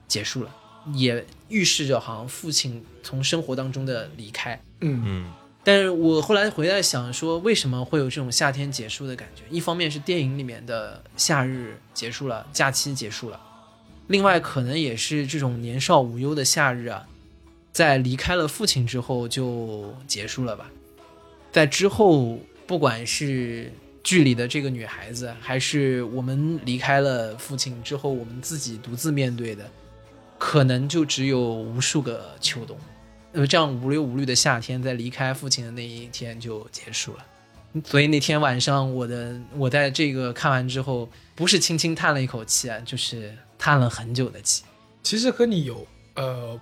[0.06, 0.54] 结束了，
[0.92, 4.60] 也预示着好像父亲从生活当中的离开。
[4.82, 5.32] 嗯嗯
[5.64, 9.42] 但是我后来回来想说，为什么会有这种夏天结束的感觉？
[9.50, 13.40] 一方面是电影里面的夏日结束了，假期结束了，
[14.08, 17.06] 另外可能也是这种年少无忧的夏日啊，
[17.72, 20.70] 在离开了父亲之后就结束了吧。
[21.52, 29.70] 在之后，不管是剧里的这个女孩子，还是我们离开了父亲之后，我们自己独自面对的，
[30.38, 32.76] 可能就只有无数个秋冬。
[33.32, 37.26] 呃，这样无忧无虑的夏天，在离开父亲的那一天就结束了。
[37.84, 44.64] 所以那天晚上，我的我在这个看完之后，不是轻轻叹了一口气啊，就是叹了很久的气。
[45.02, 46.60] 其实和你有呃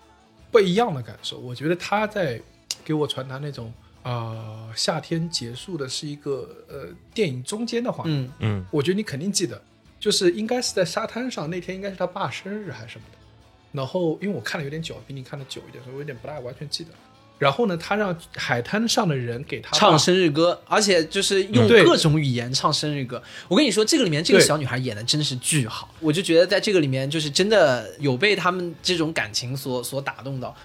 [0.50, 1.38] 不一样的感受。
[1.38, 2.40] 我觉得他在
[2.84, 8.24] 给我传达那种呃夏天结束的是一个呃电影中间的画面。
[8.24, 9.60] 嗯嗯我觉得你肯定记得，
[9.98, 13.18] 就是应该是在沙滩上那天，应该是他爸生日还是什么的。
[13.72, 16.90] 然后因为我看的有点久，比你看的久一点，所以我有点不大完全记得。
[17.38, 23.22] 然后呢，他让海滩上的人给他唱生日歌，而且就是用各种语言唱生日歌。
[23.48, 30.56] 我跟你说，这个里面这个小女孩演的真是巨好，我就觉得在这个里面就是真的有被他们这种感情所所打动到。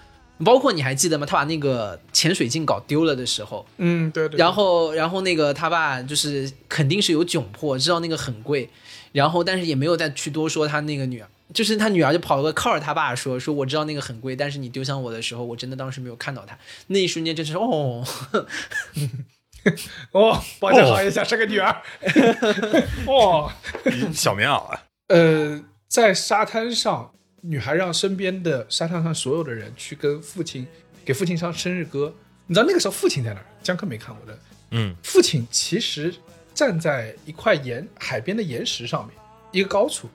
[0.44, 1.24] 包括你还记得吗？
[1.24, 4.36] 他把那个潜水镜搞丢了的时候，嗯，对对。
[4.36, 8.68] 然后，然后那个他爸就是肯定是有窘迫，知道那个很贵，
[9.12, 18.04] 然后但是也没有再去多说他那个女儿，就是他女儿就跑过来靠着他爸说说我知道那个很贵，但是你丢向我的时候，我真的当时没有看到他，那一瞬间真是哦，
[20.12, 21.82] 哦，抱歉，好一下是个女儿。
[23.06, 23.52] 哦，
[24.12, 27.12] 小棉袄啊，呃，在沙滩上，
[27.42, 30.66] 女孩让身边的沙滩上所有的人去跟父亲
[31.04, 32.14] 给父亲唱生日歌。
[32.46, 33.46] 你知道那个时候父亲在哪儿？
[33.62, 34.38] 江科没看我的。
[34.72, 36.12] 嗯父亲其实
[36.54, 39.16] 站在一块岩海边的岩石上面，
[39.52, 40.08] 一个高处。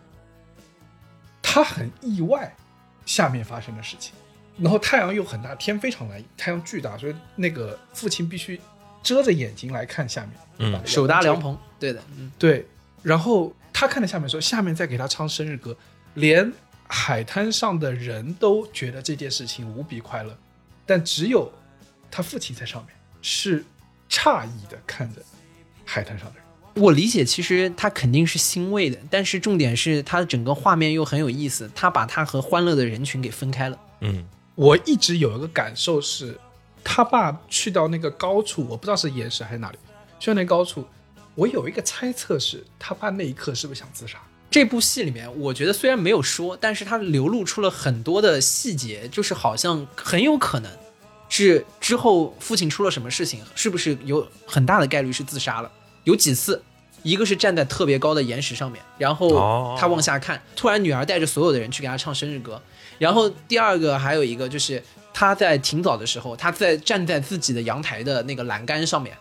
[1.58, 2.56] 他很意外
[3.04, 4.14] 下面发生的事情，
[4.60, 8.62] 然后太阳又很大，天非常蓝，太阳巨大，所以那个父亲必须
[9.02, 10.32] 遮着眼睛来看下面。
[10.60, 12.64] 嗯手搭凉棚，对的，嗯，对，
[13.02, 15.76] 然后他看着下面说，下面在给他唱生日歌，
[16.14, 16.54] 连
[16.88, 20.38] 海滩上的人都觉得这件事情无比快乐，
[20.86, 21.52] 但只有
[22.12, 23.66] 他父亲在上面是
[24.08, 25.24] 诧异的看着
[25.86, 26.47] 海滩上的人。
[26.78, 33.80] 我理解，其实他肯定是欣慰的，但是重点是他的整个画面又很有意思，他把他和欢乐的人群给分开了。
[34.02, 36.40] 嗯我一直有一个感受是，
[36.84, 39.78] 他爸去到那个高处，我不知道是岩石还是哪里，
[40.20, 40.86] 去到那高处，
[41.36, 44.18] 我有一个猜测是，他爸那一刻是不是想自杀？
[44.50, 50.72] 这部戏里面，我觉得虽然没有说，但是它流露出了很多的细节，就是好像很有可能
[51.30, 55.72] 是之后父亲出了什么事情，是不是有很大的概率是自杀了？
[56.08, 56.64] 有几次，
[57.04, 59.76] 一个是站在特别高的岩石上面，然后哦。
[59.78, 62.62] 他往下看，突然女儿带着所有的人去给他唱生日歌，
[62.98, 64.82] 然后第二个还有一个就是
[65.14, 69.14] 他在挺早的时候，他在站在自己的阳台的那个栏杆上面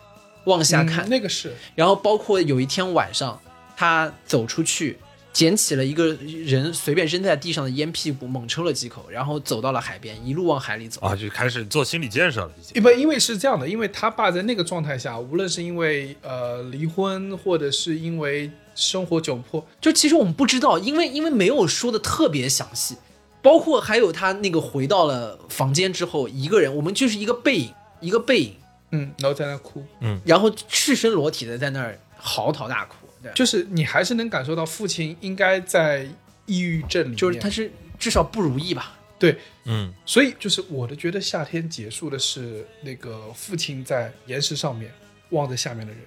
[0.45, 3.37] 往下看，嗯那个是，然后包括有一天晚上，
[3.75, 4.97] 他走出去
[5.37, 10.99] 捡起了一个人随便扔在地上的烟屁股，猛抽了几口，然后走到了海边，一路往海里走。
[11.01, 12.71] 啊，就开始做心理建设了，已经。
[12.75, 22.95] 因为因为是这样的，因为他爸在那个状态下，无论是因为呃离婚，或者是因为生活窘迫，就其实我们不知道，因为因为没有说的特别详细，
[23.43, 28.55] 包括还有他那个回到了房间之后，一个人，我们就是一个背影，一个背影，
[28.89, 36.07] 嗯，然后在那哭，嗯然后赤身裸体的在那儿嚎啕大哭，对，就是你还是能感受到父亲应该在
[36.45, 44.91] 抑郁症里面，就是他是至少不如意吧，对，嗯，所以就是我的觉得夏天结束的是那个父亲在岩石上面
[45.31, 46.01] 望着下面的人，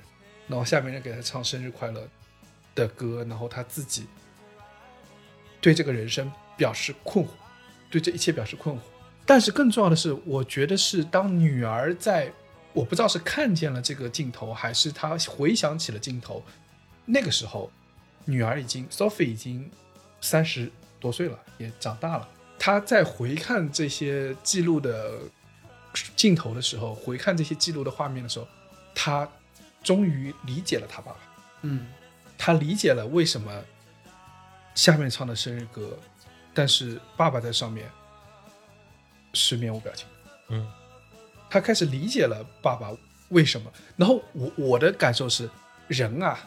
[0.48, 2.09] 然后下面人给他唱生日快乐
[2.74, 4.06] 的歌，然后他自己
[5.61, 7.28] 对这个人生表示困惑，
[7.90, 8.78] 对这一切表示困惑。
[9.26, 12.33] 但是更重要的是，我觉得是当女儿在，
[12.72, 16.42] 我不知道是看见了这个镜头，还是她回想起了镜头，
[17.04, 17.70] 那个时候，
[18.24, 19.70] 女儿已经 Sophie 已经
[20.20, 22.28] 三十多岁了，也长大了。
[22.58, 25.18] 她在回看这些记录的
[26.14, 28.46] 镜头的时候，回看这些记录的画面的时候，
[28.94, 29.28] 她
[29.82, 31.18] 终于理解了她爸爸。
[31.62, 31.86] 嗯，
[32.36, 33.50] 她理解了为什么
[34.74, 35.98] 下面唱的生日歌，
[36.52, 37.90] 但是爸爸在上面
[39.32, 40.06] 是面无表情。
[40.48, 40.70] 嗯，
[41.48, 42.90] 她开始理解了爸爸
[43.30, 43.72] 为什么。
[43.96, 45.48] 然后我我的感受是，
[45.88, 46.38] 人啊，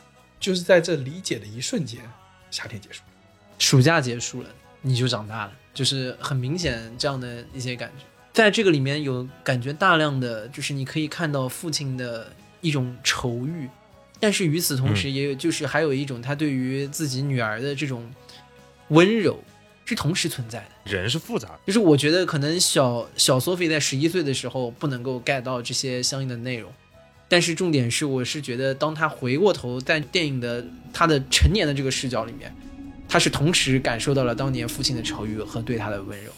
[0.43, 2.01] 就是在这理解的一瞬间，
[2.51, 3.13] 夏天结束了。
[3.59, 4.49] 暑假结束了，
[4.81, 8.03] 你就长大了，就是很明显这样的一些感觉。
[8.33, 12.29] 在这个里面有感觉大量的，就是你可以看到父亲的
[12.59, 13.69] 一种愁郁，
[14.19, 18.11] 但是与此同时，也有就是还有一种他对于自己女儿的这种
[18.89, 19.41] 温柔
[19.85, 20.91] 是同时存在的。
[20.91, 26.69] 人是复杂的，就是我觉得可能小小 Sophie 在十一岁的时候不能够 get 到这些相应的内容，
[27.27, 32.53] 但是重点是，我是觉得当他回过头在电影的他的成年的这个视角里面，
[33.07, 36.31] 他是同时感受到了当年父亲的愁郁和对他的温柔，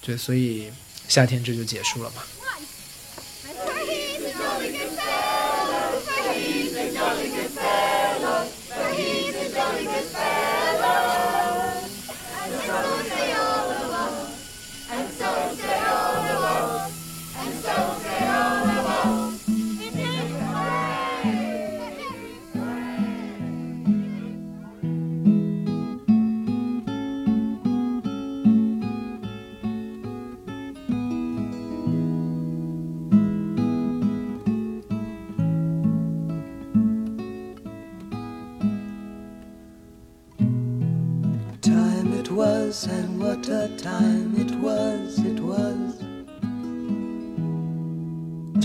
[0.00, 0.70] 对，所以
[1.06, 2.22] 夏天这就结束了嘛。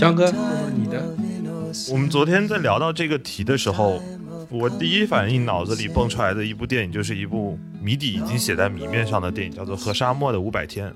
[0.06, 0.30] 江哥，
[0.76, 1.02] 你的，
[1.90, 4.00] 我们昨天在聊到这个题的时候，
[4.48, 10.88] 我第一反应脑子里蹦出来的一部电影就是一部谜底已经写在谜面上的电影，叫做《和沙漠的五百天》。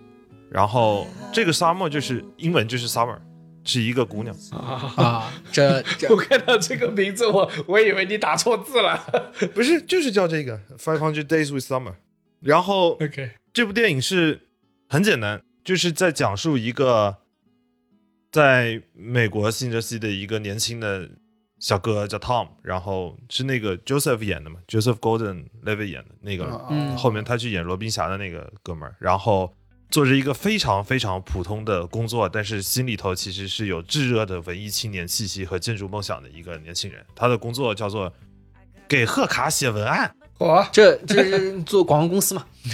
[0.49, 3.17] 然后这个沙漠就是英文就是 summer，
[3.65, 4.33] 是一个姑娘。
[4.53, 8.97] 啊， 这这 我看到这个名字，我我以为你打错字了。
[9.53, 11.95] 不是，就是叫这个 Five Hundred Days with Summer。
[12.39, 14.43] 然后 OK，这部电影是
[14.89, 17.17] 很简单，就是在讲述一个
[18.31, 21.09] 在美国新泽西的一个年轻的
[21.59, 29.53] 小哥叫 Tom，然后是那个 Joseph 演的嘛，Joseph Golden Levitt 演的那个，嗯后面他去演罗宾侠的那个哥们儿，然后
[29.91, 37.05] 做着一个非常非常普通的工作，但是心里头其实是有炙热的文艺青年气息和建筑梦想的一个年轻人。
[37.17, 38.13] 他的工作叫做
[38.89, 40.15] 给贺卡写文案。
[40.47, 42.47] 好，这这是做广告公司嘛？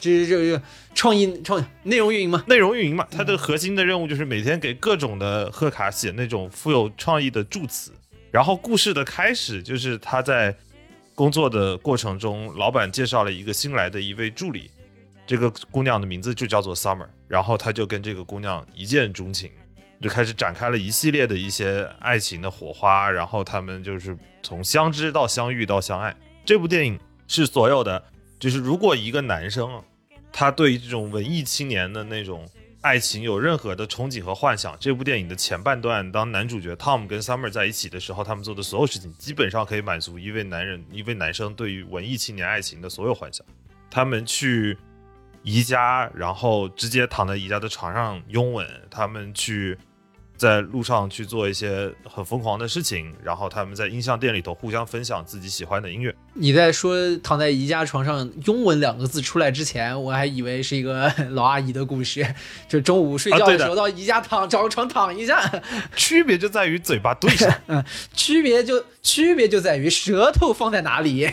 [0.00, 0.62] 这这这
[0.96, 2.42] 创意创内容运营嘛？
[2.48, 7.92] 内容运营嘛，它的核心的任务就是每天给各种的贺卡写那种富有创意的祝词。
[8.32, 10.52] 然后故事的开始就是他在
[11.14, 14.68] 工作的过程中，老板介绍了一个新来的一位助理，
[15.24, 19.52] 这个姑娘的名字就叫做 Summer，然后他就跟这个姑娘一见钟情，
[20.02, 26.12] 就开始展开了一系列的一些爱情的火花，然后他们就是从相知到相遇到相爱。
[26.48, 28.02] 这部电影是所有的，
[28.38, 29.84] 就是如果一个男生
[30.32, 32.48] 他对于这种文艺青年的那种
[32.80, 43.46] 爱情有任何的憧憬和幻想，这部电影的前半段，当男主角 Tom 跟 Summer 在一起的时候，他们做的所有事情，基本上可以满足一位男人、一位男生对于文艺青年爱情的所有幻想。
[43.90, 44.78] 他们去
[45.42, 49.76] 宜家，然后直接躺在宜家的床上拥吻；他们去
[50.38, 56.14] 在路上去做一些很疯狂的事情，然后他们在音像店里头互相分享自己喜欢的音乐。
[56.34, 62.24] 你在说躺在宜家床上拥吻两个字出来之前，我还以为是一个 老阿姨的故事，
[62.68, 65.42] 就中午睡觉的时候到宜家躺找个床躺一下，
[65.96, 67.52] 区别就在于嘴巴对上。
[67.66, 67.84] 嗯
[68.14, 71.28] 区别就区别就在于舌头放在哪里。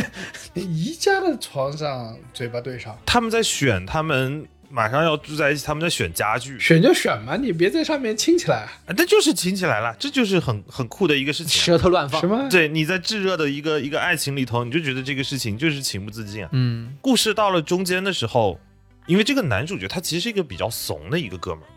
[0.54, 11.64] 宜家的床上嘴巴对上，他们在选他们马上要住在一起，他们在选家具，选就选嘛，你别在上面亲起来，啊那就是亲起来了，这就是很很酷的一个事情啊。
[11.64, 12.48] 舌头乱放什，么？
[12.50, 16.48] 对，你在炙热的一个一个爱情里头，你就觉得这个事情就是情不自禁啊。
[16.52, 18.58] 嗯，故事到了中间的时候，
[19.06, 21.70] 因为这个男主角他其实是一个比较怂的一个哥们儿，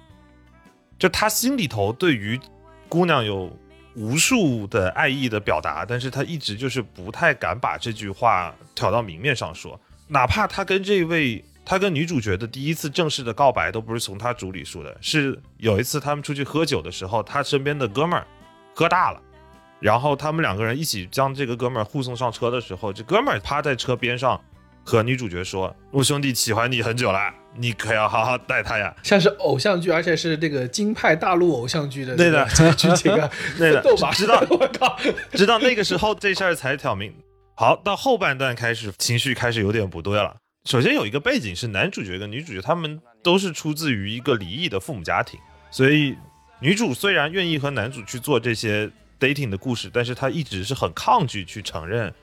[0.98, 2.40] 就他心里头对于
[2.88, 3.56] 姑娘有
[3.96, 11.46] 无数的爱意的表达，但是他一直就是不太敢把这句话挑到明面上说，哪怕他跟这位。
[11.70, 18.26] 他跟女主角的第一次正式的告白都不是从他嘴里说的，是有一次他们出去喝酒的时候，他身边的哥们儿
[18.74, 19.22] 喝大了，
[19.80, 24.41] 然后他们两个人一起将这个哥们儿护送上车的时候，这哥们儿趴在车边上
[24.84, 28.91] 和女主角说：“我兄弟喜欢你很久了，你可要好好待他呀。
[29.03, 34.97] 像是偶像剧，而且是这个京派大陆偶像剧的对的这个剧情啊，对的知道我靠，”
[35.34, 37.13] 直到那个时候，这事儿才挑明。
[37.55, 40.36] 好，到后半段开始，情绪开始有点不对了。
[40.70, 45.39] 首先有一个背景是男主角跟女主角他们都是出自于一个离异的父母家庭，
[45.72, 46.15] 所以
[46.59, 48.88] 女主虽然愿意和男主去做这些
[49.20, 52.13] dating 的故事，但是她一直是很抗拒去承认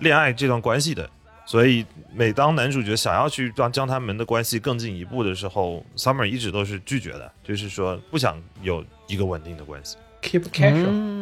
[0.00, 1.08] 恋爱这段关系的。
[1.46, 9.96] 所以每当男主角想要去让将他们的关系更进一步的时候，Summer 一直都是拒绝的，就是说不想有一个稳定的关系。
[10.20, 11.21] keep casual，、嗯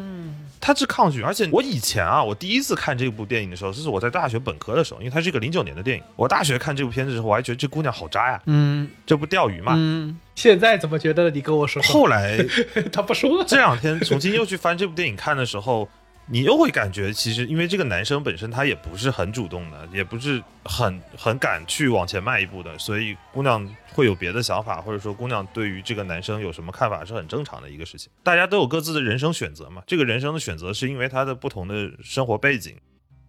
[0.61, 6.05] 他是抗拒，而且我以前啊，我第一次看这部电影的时候，这是我在大学本科的时候，因为它是一个零九年的电影。
[6.17, 9.73] 我大学看这部片子的时候，我还觉得这姑娘好渣呀，嗯这不钓鱼嘛。
[9.77, 11.31] 嗯，现在怎么觉得？
[11.31, 12.37] 你跟我说，后来
[12.93, 15.89] 他不说，这两天重新又去翻这部电影看的时候，
[16.31, 28.13] 你又会感觉，其实因为这个男生本身他也不是很主动的，也不是很很敢去往前迈一步的，所以姑娘会有别的想法，或者说姑娘对于这个男生有什么看法是很正常的一个事情。
[28.23, 32.77] 大家都有各自的人生选择嘛，这个人生的选择是因为他的不同的生活背景、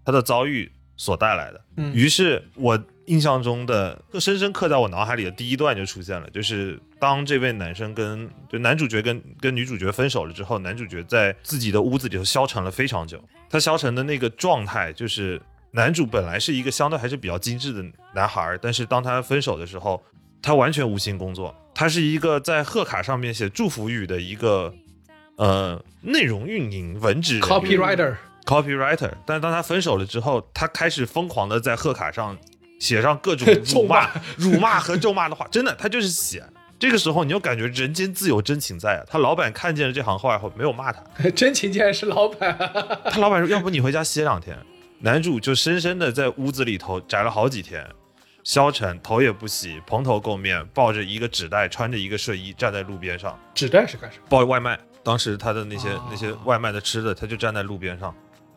[0.06, 1.66] 他的遭遇所带来的。
[1.78, 2.80] 嗯于是我
[3.12, 13.22] 印象中的深深刻在我脑海里的第一段就出现了，就是当这位男生跟就男主角跟跟女主角分手了之后，男主角在自己的屋子里头消沉了非常久。
[13.50, 15.42] 他消沉的那个状态，就是
[15.72, 17.84] 男主本来是一个相对还是比较精致的
[18.16, 20.02] 男孩儿，但是当他分手的时候，
[20.42, 24.74] 他完全无心工作，他是一个在贺卡上面写祝福语的一个
[25.36, 32.38] 呃内容运营文职 copywriter，copywriter，但是当他分手了之后，他开始疯狂的在贺卡上
[32.82, 36.44] 写上各种 咒辱骂骂、辱骂和咒骂的话，真的，他就是写。
[36.80, 39.06] 这个时候，你就感觉人间自有真情在啊！
[39.08, 41.04] 他老板看见了这行话后，没有骂他，
[41.36, 42.58] 真情竟然是老板，
[43.12, 44.58] 他老板说：“要不你回家歇两天。”
[45.02, 47.88] 男主就深深的在屋子里头宅了好几天，
[48.44, 54.24] 消沉，头也不洗，蓬头垢面，抱着一个纸袋，穿着一个睡衣，站在路边上纸袋是干什么？
[54.28, 54.80] 抱外卖。
[55.04, 58.16] 当时他的那些、哦那些外卖的吃的，他就站在路边上，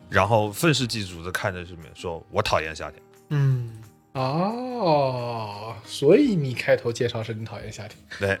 [0.09, 3.01] 然后愤世嫉俗的看着这边，说：“我讨厌夏天。
[3.29, 3.71] 嗯，
[4.15, 8.39] 哦，所以你开头介绍是你讨厌夏天”对，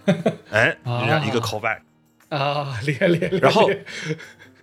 [0.49, 0.75] 哎，
[1.27, 1.79] 一个 callback。
[2.29, 3.69] 啊，厉害厉害，然后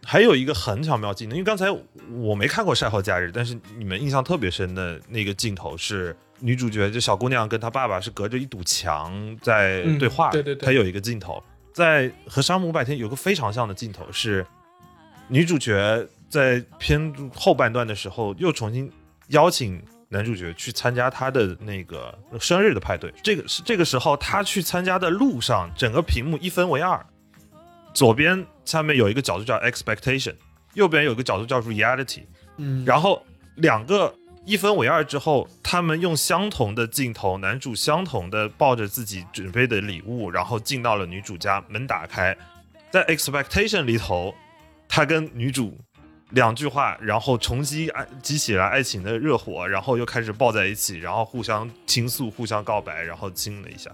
[0.02, 1.66] 还有一个很巧妙镜头，因为刚才
[2.10, 11.42] 我没看过《晒后假日》，但是你们印象特别深的那个镜头是女主角，就小姑娘跟她爸爸是隔着一堵墙在嗯对话，对对对她有一个镜头，
[11.74, 14.44] 在和《沙漠五百天》有个非常像的镜头是
[15.28, 18.90] 女主角在片后半段的时候又重新
[19.28, 19.80] 邀请。
[20.12, 27.02] 男主角去参加他的那个生日的派对，这个是这个时候他去参加的路上，整个屏幕一分为二，
[27.94, 30.34] 左边下面有一个角度叫 expectation，
[30.74, 32.24] 右边有一个角度叫 reality，
[32.58, 33.24] 嗯，然后
[33.56, 42.36] 两个一分为二之后，他们用相同的镜头，男主相同的抱着自己准备的礼物，然后进到了女主家，门打开，
[42.90, 44.34] 在 expectation 里头，
[44.86, 45.78] 他跟女主
[46.32, 53.90] 两句话，然后重新爱激起了爱情的热火，然后又开始抱在一起，然后互相倾诉、互相告白，然后亲了一下。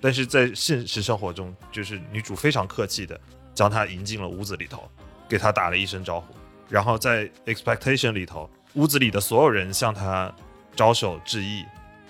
[0.00, 3.18] 但是在现实生活中，就是女主非常客气的
[3.54, 4.90] 将他迎进了屋子里头，
[5.28, 6.34] 给他打了一声招呼。
[6.68, 10.34] 然后在 expectation 里头，屋子里的所有人向他
[10.74, 11.64] 招手致意，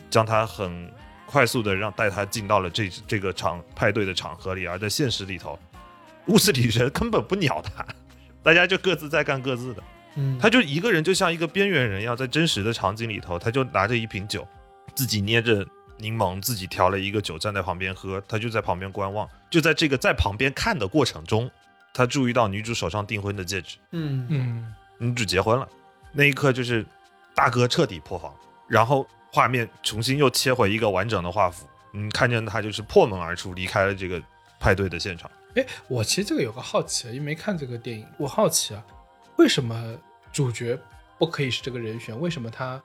[0.08, 0.88] 将他很
[1.26, 4.66] 快速的让带他进到了这这个场派对的场合里。
[4.66, 5.58] 而在现实里头，
[6.26, 7.84] 屋子里人根本不鸟他，
[8.44, 9.82] 大家就各自在干各自的。
[10.16, 14.46] 嗯他就一个人，就像一个边缘人一样，在真实的场景里头，他就拿着一瓶酒，
[14.94, 15.66] 自己捏着
[15.96, 19.28] 柠檬自己调了一个酒站在旁边喝，他就在旁边观望。
[19.50, 21.50] 就在这个在旁边看的过程中，
[21.92, 25.68] 他注意到女主手上订婚的戒指，嗯嗯，女主结婚了。
[26.12, 26.86] 那一刻就是
[27.34, 28.32] 大哥彻底破防，
[28.68, 34.22] 然后画面重新又切回一个完整的画幅，嗯，看见他就是破门而出，离开了这个
[34.58, 35.30] 派对的现场。
[35.54, 38.84] 哎，我其实这个有个好奇，啊，因为没看这个电影，我好奇啊，
[39.36, 39.96] 为什么
[40.32, 40.78] 主角
[41.18, 42.18] 不可以是这个人选？
[42.20, 42.82] 为什么他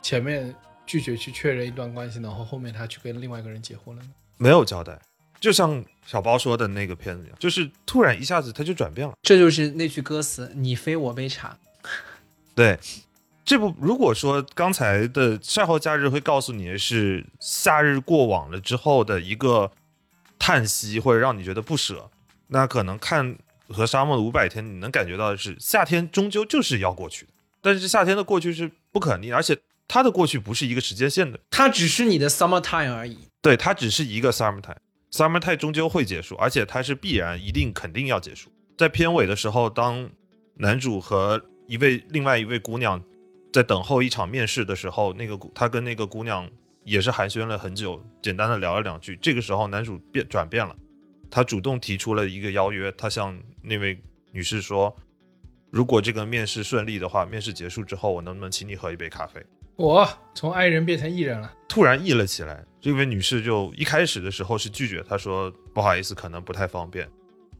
[0.00, 0.54] 前面
[0.86, 4.08] 拒绝去确认一段关系，然后后面他去跟另外一个人结婚了呢？
[4.36, 4.98] 没有交代，
[5.40, 9.14] 就像小包说的那个片子一样，就是突然一下子他就转变了。
[9.22, 11.58] 这就是那句歌词：“你非我杯茶。
[12.54, 12.78] 对，
[13.44, 19.70] 这部如果说刚才的赛后假日会告诉你的是夏日过往了之后的一个
[20.42, 22.10] 叹息，或者让你觉得不舍，
[22.48, 23.38] 那可能看
[23.68, 33.18] 和沙漠的五百天，你能感觉到的是夏天终究就是要过去的，但是夏天的过去是不可逆，而且它的过去不是一个时间线的，”它只是你的 summertime 而已。
[33.40, 38.50] 对，它只是一个 summer time，summer time 终究会结束，而且它是必然一定肯定要结束。
[38.76, 40.10] 在片尾的时候，当
[40.56, 43.00] 男主和一位另外一位姑娘
[43.52, 46.50] 在等候一场面试的时候，那个姑他跟那个姑娘
[46.84, 49.16] 也是寒暄了很久，简单的聊了两句。
[49.22, 50.74] 这个时候，男主变转变了，
[51.30, 54.00] 他主动提出了一个邀约，他向那位
[54.32, 54.94] 女士说
[55.70, 59.40] ：“如果这个面试顺利的话，面试结束之后，我能不能请你喝一杯咖啡？”
[59.76, 62.62] 我从爱人变成艺人了，突然艺了起来。
[62.80, 67.08] 这位女士就一开始的时候是拒绝，她说不好意思，可能不太方便。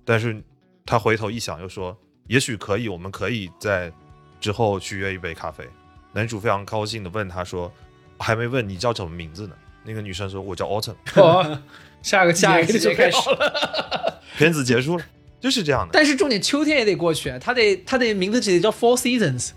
[0.05, 0.43] 但是
[0.85, 1.97] 她回头一想，又说
[2.27, 3.91] 也许可以，我们可以在
[4.39, 5.67] 之后去约一杯咖啡。
[6.13, 7.73] 男主非常高兴的问她说，
[8.23, 9.55] 还没问你叫什么名字呢？
[9.85, 10.95] 那个女生说，我叫 Autumn。
[11.21, 11.61] 哦，
[12.03, 14.23] 下个下一节个季节开始好了。
[14.39, 15.05] 片子结束了，
[15.41, 15.91] 就是这样的。
[15.93, 19.51] 但是重点，秋天也得过去，他得他得名字得叫 Four Seasons。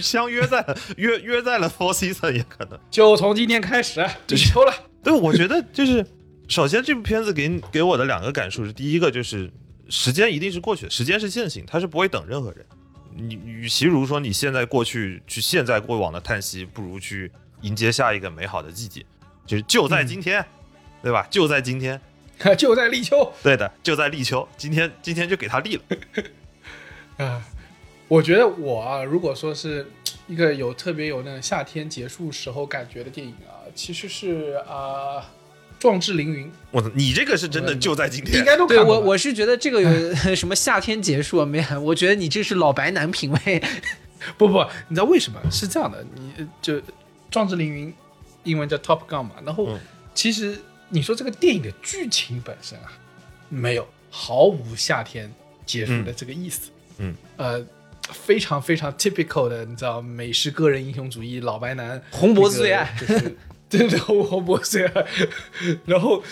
[0.00, 2.78] 相约在了约约在了 Four Seasons 也可能。
[2.90, 4.72] 就从今天开始就秋了。
[5.04, 6.04] 对，我觉得就是，
[6.48, 9.50] 首先这部片子给你给我的两个感受是，第一个就是
[9.88, 12.64] 时间一定是过去的，时间是线性，它是不会等任何人。
[13.14, 17.30] 你与其如说你现在过去去现在过往的叹息，不如去
[17.62, 19.04] 迎接下一个美好的季节，
[19.46, 20.44] 就是就在今天，
[21.02, 21.26] 对吧？
[21.30, 22.00] 就在今天，
[22.58, 25.82] 就在立秋对的，就在立秋，今天今天就给他立了。
[27.24, 27.42] 啊！
[28.08, 29.90] 我觉得我啊，如果说是
[30.28, 35.24] 一个有特别有那种夏天结束时候感觉的电影啊，其实是啊，
[35.78, 41.64] 壮志凌云》，我操，你这个是真的就在今天，应该都对我看过我是觉得这个有 什么夏天结束啊没？
[41.78, 43.62] 我觉得你这是老白男品味。
[44.36, 46.04] 不不，你知道为什么是这样的？
[46.14, 46.74] 你呃就
[47.36, 47.92] 《壮志凌云》，
[48.44, 49.32] 英文叫 Top Gun 嘛。
[49.44, 49.78] 然后嗯
[50.14, 50.58] 其实
[50.88, 52.90] 你说这个电影的剧情本身啊，
[53.50, 55.30] 没有毫无夏天
[55.66, 56.70] 结束的这个意思。
[56.96, 57.62] 嗯，呃，
[58.10, 63.36] 非常非常 typical 的，你知道美式个人英雄主义老白男， 红脖子最爱就是。
[63.68, 65.06] 对对，红红脖子最爱。
[65.84, 66.22] 然后，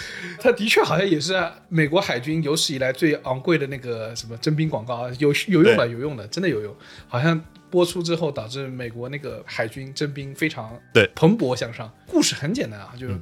[0.40, 1.34] 他的确好像也是
[1.68, 6.74] 美国海军有史以来最昂贵的那个什么征兵广告啊，有有用的，有用的，真的有用。
[7.08, 7.38] 好像
[7.74, 11.92] 播出之后，导致美国那个海军征兵非常对蓬勃向上。
[12.06, 13.14] 故事很简单啊，就是、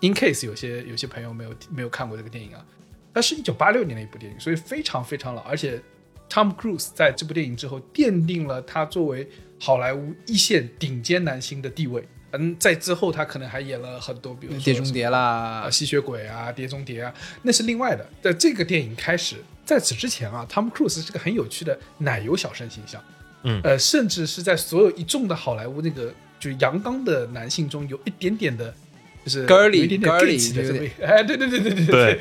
[0.00, 2.66] in case 有些有些朋友没有没有看过这个电影啊，
[3.14, 5.80] 它是一九八六年的一部电影，所以非常非常老，而且
[6.28, 9.28] Tom Cruise 在这部电影之后奠定了他作为
[9.60, 12.02] 好莱坞一线顶尖男星的地位。
[12.36, 18.04] 嗯，在之后他可能还演了很多，比如说碟中谍啊，啦，吸血鬼啊，碟中谍啊，那是另外的。
[18.20, 23.00] 在这个电影开始，在此之前啊，Tom Cruise 是个很有趣的奶油小生形象，
[23.44, 28.74] 嗯呃，甚至是在所有一众的好莱坞那个就是阳刚的男性中，有一点点的，
[29.24, 32.20] 就是 Girly，有一点点 girly，gay 气的这么一个，哎，对对对对对对，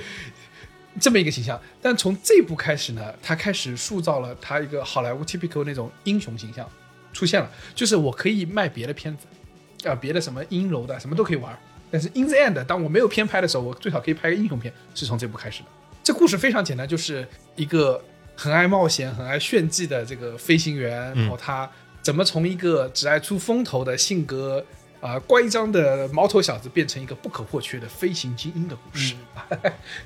[1.01, 1.59] 这么一个形象。
[1.81, 6.69] 但从这部开始呢，他开始塑造了他一个好莱坞 typical 那种英雄形象
[7.11, 11.57] 出现了，就是我可以卖别的片子，啊，别的什么阴柔的什么都可以玩，
[11.89, 15.65] 但是 in the end，当我没有片拍的时候，我最少可以拍个英雄片，是从这部开始的。
[16.03, 18.03] 这故事非常简单，就是一个
[18.35, 21.69] 很爱冒险、很爱炫技的这个飞行员，然后他
[22.01, 24.63] 怎么从一个只爱出风头的性格
[24.99, 29.15] 啊、乖张的毛头小子，变成一个不可或缺的飞行精英的故事。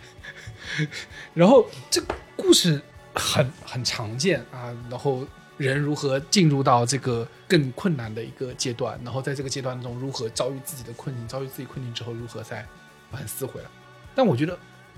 [1.33, 2.81] 然后这个故事
[3.13, 5.25] 很很常见啊，然后
[5.57, 12.65] 人如何进入到这个更困难的一个阶段，然后在这个阶段中如何遭遇自己的困境，遭遇自己困境之后如何再
[13.11, 13.69] 反思回来。
[14.13, 14.57] 但我觉得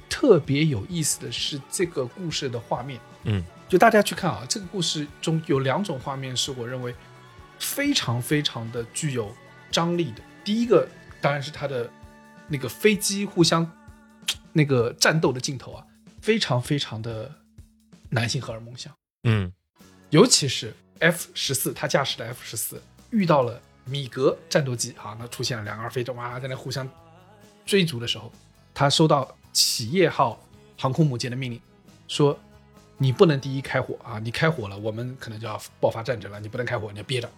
[0.09, 6.93] 特别有意思的是这个故事的画面，嗯，就大家去看啊，这个故事中有两种画面是我认为
[7.59, 9.33] 非常非常的具有
[9.71, 10.21] 张力的。
[10.43, 10.87] 第一个
[11.21, 11.89] 当然是它的
[12.47, 13.69] 那个飞机互相
[14.51, 15.85] 那个战斗的镜头啊，
[16.21, 17.31] 非常非常的
[18.09, 18.91] 男性荷尔蒙像，
[19.23, 19.53] 嗯
[20.09, 22.81] 尤其是 F 十四，他驾驶的 F 十四
[23.11, 26.89] 遇到了米格战斗机啊，那出现了两个二飞机哇，在那互相
[27.65, 28.31] 追逐的时候，
[28.73, 30.39] 他收到企业号
[30.77, 31.59] 航空母舰的命令，
[32.07, 32.39] 说
[32.97, 37.29] 你不能第一开火啊，你开火了，我们可能就要爆发战争了，你不能开火，你要憋着。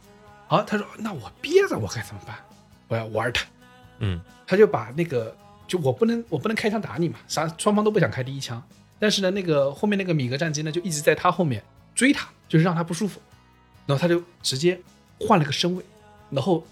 [0.48, 2.38] 好，他说那我憋着我该怎么办？
[2.90, 3.44] 我要玩他。
[3.98, 5.36] 嗯，他就把那个
[5.68, 8.62] 就我不能我不能开枪打你嘛，啥双方都不想开第一枪，
[9.00, 11.64] 但是呢，那个后面那个米格战机呢就一直在他后面
[11.96, 13.20] 追他，就是让他不舒服，
[13.88, 14.80] 然后他就直接
[15.20, 15.84] 换了个身位，
[16.30, 16.64] 然后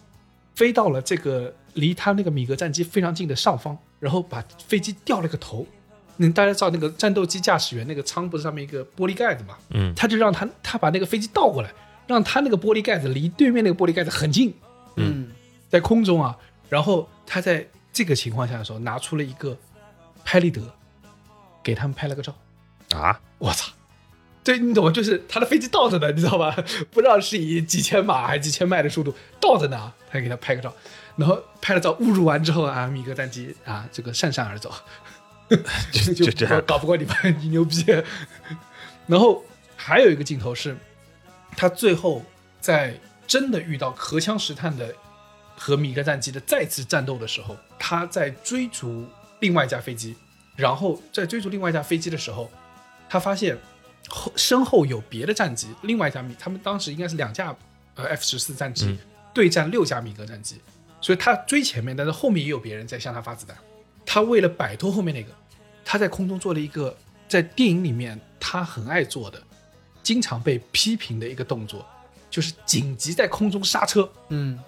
[0.54, 5.66] 飞到了这个离他那个米格战机非常近的上方，然后把飞机掉了个头。
[6.18, 9.58] 那，大家知道那个战斗机驾驶员那个舱不是上面一个玻璃盖子嘛？
[9.70, 11.72] 嗯他就让他他把那个飞机倒过来，
[12.08, 14.54] 让他那个玻璃盖子离对面那个玻璃盖子很近，
[14.98, 15.30] 嗯
[15.70, 16.36] 在空中啊，
[16.68, 19.58] 然后他在这个情况下的时候，拿出了一个
[20.26, 20.62] 拍立得，
[21.64, 22.36] 给他们拍了个照。
[22.94, 23.72] 啊，我操！
[24.44, 24.92] 对你懂吗？
[24.92, 26.54] 就是他的飞机倒着呢，你知道吧？
[26.92, 30.74] 不知道是以几千码还是几千迈的速度倒着呢，他给他拍个照，
[31.20, 34.74] 然后拍了照侮辱完之后啊，米格战机啊这个讪讪而走，
[35.92, 36.64] 就就这样。
[36.66, 37.84] 搞不过你吧，你牛逼。
[39.06, 39.44] 然后
[39.76, 40.78] 还有一个镜头是，
[41.58, 42.24] 他最后
[42.62, 42.98] 在
[43.28, 44.96] 真的遇到荷枪实弹的
[45.58, 49.06] 和米格战机的再次战斗的时候，他在追逐
[49.42, 50.16] 另外一架飞机，
[50.56, 52.50] 然后在追逐另外一架飞机的时候，
[53.10, 53.58] 他发现
[54.08, 57.54] 后身后有别的战机，另外一架米，他们当时应该是两架
[57.96, 58.98] 呃 F 十四战机、嗯。
[59.32, 60.60] 对战六架米格战机，
[61.02, 63.58] 所以他追前面，但是后面也有别人在向他发子弹。
[64.06, 65.30] 他为了摆脱后面那个，
[65.86, 66.96] 他在空中做了一个
[67.28, 69.42] 在电影里面他很爱做的，
[70.02, 71.86] 经常被批评的一个动作，
[72.30, 74.10] 就是紧急在空中刹车。
[74.30, 74.60] 嗯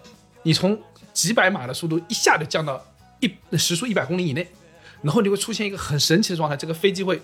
[0.43, 0.79] 你从
[1.13, 2.83] 几百码的速度一下就降到
[3.19, 4.47] 一时速一百公里以内，
[5.01, 7.21] 然后你会出现一个很神奇的状态，这个飞机会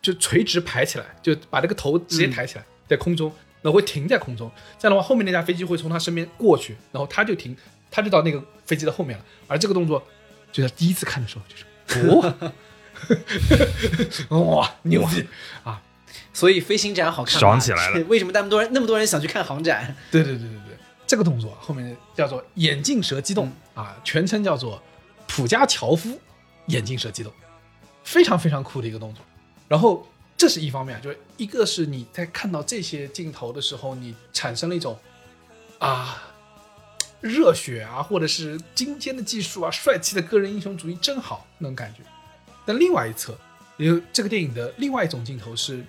[0.00, 3.30] 就垂直排起来，就把这个头直接抬起来，在空中，
[3.62, 4.50] 然后会停在空中。
[4.78, 7.56] 这样的话，后面那架飞机会从他身边过去，然后他就停，
[7.90, 9.24] 他就到那个飞机的后面了。
[9.46, 10.02] 而这个动作，
[10.52, 11.64] 就在第一次看的时候就是
[14.28, 15.26] 哦， 哇，牛逼
[15.64, 15.80] 啊！
[16.32, 18.00] 所以飞行展好看爽起来了。
[18.04, 19.96] 为什么那么多人那么多人想去看航展？
[20.10, 20.76] 对对对对对，
[21.06, 24.82] 这个动作后面叫做眼镜蛇机动、啊，全称叫做
[25.26, 26.18] 普加乔夫
[26.66, 27.32] 眼镜蛇机动，
[28.04, 29.24] 非常非常酷的一个动作。
[29.68, 34.98] 然后这是一方面，就是一个是你在看到这些镜头的时候，你产生了一种
[35.78, 36.22] 啊
[37.20, 42.02] 热血啊，或者是精尖的技术啊，帅气的个人英雄主义真好那种感觉。
[42.64, 43.36] 但另外一侧，
[43.76, 45.84] 有这个电影的另外一种镜头是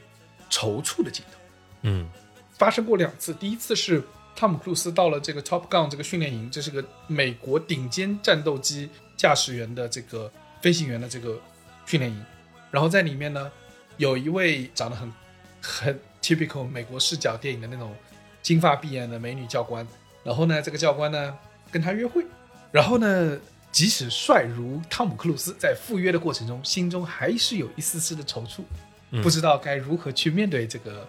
[0.50, 1.40] 踌躇的镜头。
[1.84, 2.10] 嗯
[2.58, 3.34] 发生过两次。
[3.34, 4.04] 第一次是
[4.36, 11.40] 汤姆·克鲁斯到了这个 Top Gun 这个训练营，这是个美国顶尖战斗机驾驶员的这个飞行员的这个
[11.86, 12.26] 训练营。
[12.70, 13.52] 然后在里面呢，
[13.98, 15.14] 有一位长得很
[15.62, 17.96] 很 typical 美国视角电影的那种
[18.42, 19.88] 金发碧眼的美女教官。
[20.30, 21.36] 然后呢，这个教官呢
[21.72, 22.24] 跟他约会。
[22.72, 23.36] 然后呢，
[23.72, 28.62] 即使帅如汤姆·克鲁斯，在赴约的过程中，心中还是有一丝丝的踌躇，
[29.10, 31.08] 嗯不知道该如何去面对这个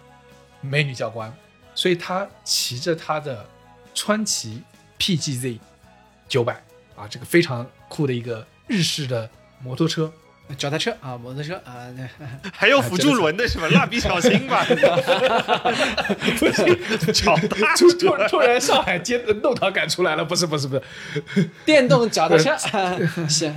[0.59, 1.31] 美女教官。
[1.75, 3.45] 所以他骑着他的
[3.93, 4.63] 川崎
[4.97, 5.59] PGZ
[6.27, 6.59] 九百
[6.95, 9.29] 啊，这个非常酷的一个日式的
[9.61, 10.11] 摩托车，
[10.57, 12.07] 脚踏车啊，摩托车啊，对
[12.53, 13.67] 还有辅助轮的是吧？
[13.69, 14.65] 蜡笔小新吧？
[17.13, 22.57] 脚踏突突突然上海街的弄堂感出来了，不是不是不是，电动脚踏车
[23.27, 23.51] 是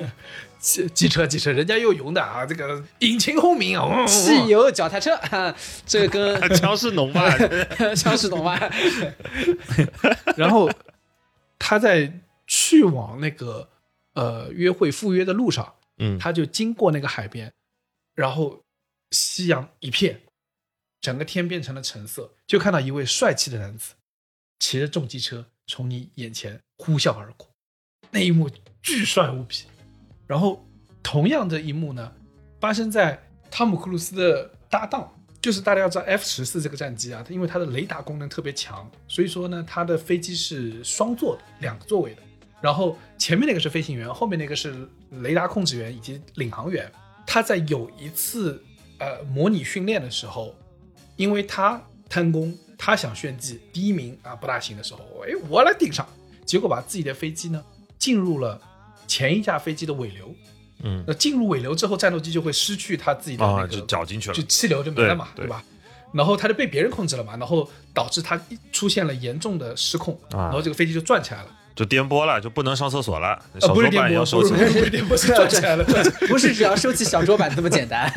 [0.58, 5.54] 机机车机车，人家又勇的啊，这个引擎轰鸣啊，汽油脚踏车，啊
[5.86, 7.30] 这个跟枪是农吧？
[7.94, 8.58] 枪是农吧？
[10.36, 10.70] 然后
[11.58, 12.10] 他在
[12.46, 13.68] 去往那个
[14.14, 17.52] 呃约会赴约的路上，嗯他就经过那个海边，
[18.14, 18.62] 然后
[19.10, 20.20] 夕阳一片，
[21.00, 23.94] 整个天变成了橙色，就看到一位帅气的男子
[24.58, 27.48] 骑着重机车从你眼前呼啸而过，
[28.10, 28.50] 那一幕
[28.82, 29.64] 巨帅无比。
[30.26, 30.66] 然后
[31.02, 32.12] 同样的一幕呢，
[32.60, 42.22] 发生在汤姆·克鲁斯的搭档，就是大家要知道 F 十四这个战机啊，它因为它的雷达功能特别强，所以说呢，它的飞机是双座的，两个座位的。
[42.64, 44.88] 然后前面那个是飞行员，后面那个是
[45.20, 46.90] 雷达控制员以及领航员。
[47.26, 48.64] 他在有一次
[48.98, 50.54] 呃模拟训练的时候，
[51.16, 56.08] 因为他贪功，他想炫技，第一名啊不大行的时候，哎，我来顶上，
[56.46, 57.62] 结果把自己的飞机呢
[57.98, 58.58] 进入了
[59.06, 60.34] 前一架飞机的尾流。
[60.82, 64.42] 嗯那进入尾流之后，战斗机就会失去它自己的那啊，个就绞进去了就。
[64.44, 65.62] 气流就没了嘛，对对吧？
[66.14, 68.40] 然后它就被别人控制了嘛，然后导致它
[68.72, 71.50] 出现了严重的失控，啊然后这个飞机就转起来了。
[71.74, 73.38] 就颠簸了，就不能上厕所了。
[73.52, 74.64] 呃，小桌板要收起来
[76.28, 78.12] 不是只要收起小桌板这么简单。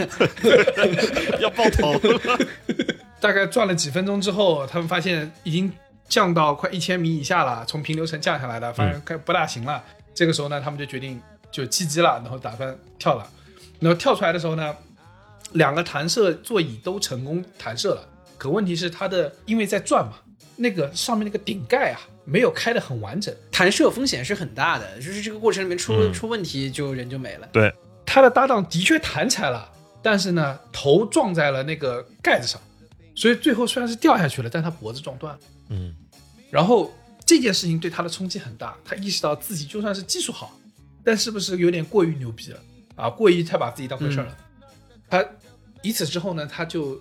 [1.41, 2.39] 要爆头了。
[3.19, 5.71] 大概转了几分钟之后，他们发现已经
[6.07, 9.83] 降到快一千米以下了，从平流层降下来的，发现快不大行了。
[10.13, 11.19] 这个时候呢，他们就决定
[11.51, 13.27] 就弃机了，然后打算跳了。
[13.79, 14.75] 然后跳出来的时候呢，
[15.53, 18.07] 两个弹射座椅都成功弹射了。
[18.37, 20.13] 可问题是它的因为在转嘛，
[20.57, 21.99] 那个上面那个顶盖啊
[22.29, 27.47] 没有开的很完整，弹射风险是很大的，就是这个过程里面出、嗯出问题就人就没了。
[27.53, 27.73] 对，
[28.05, 29.71] 他的搭档的确弹起来了，
[30.03, 32.59] 但是呢头撞在了那个盖子上，
[33.15, 35.39] 所以最后虽然是掉下去了，但他脖子撞断了。
[35.69, 35.95] 嗯
[36.51, 36.93] 然后
[37.25, 40.59] 这件事情对他的冲击很大，他意识到自己就算是技术好，
[41.03, 42.59] 但是不是有点过于牛逼了
[42.95, 43.09] 啊？
[43.09, 44.37] 过于太把自己当回事儿了。
[45.09, 45.25] 他
[45.81, 46.99] 以此之后呢，他就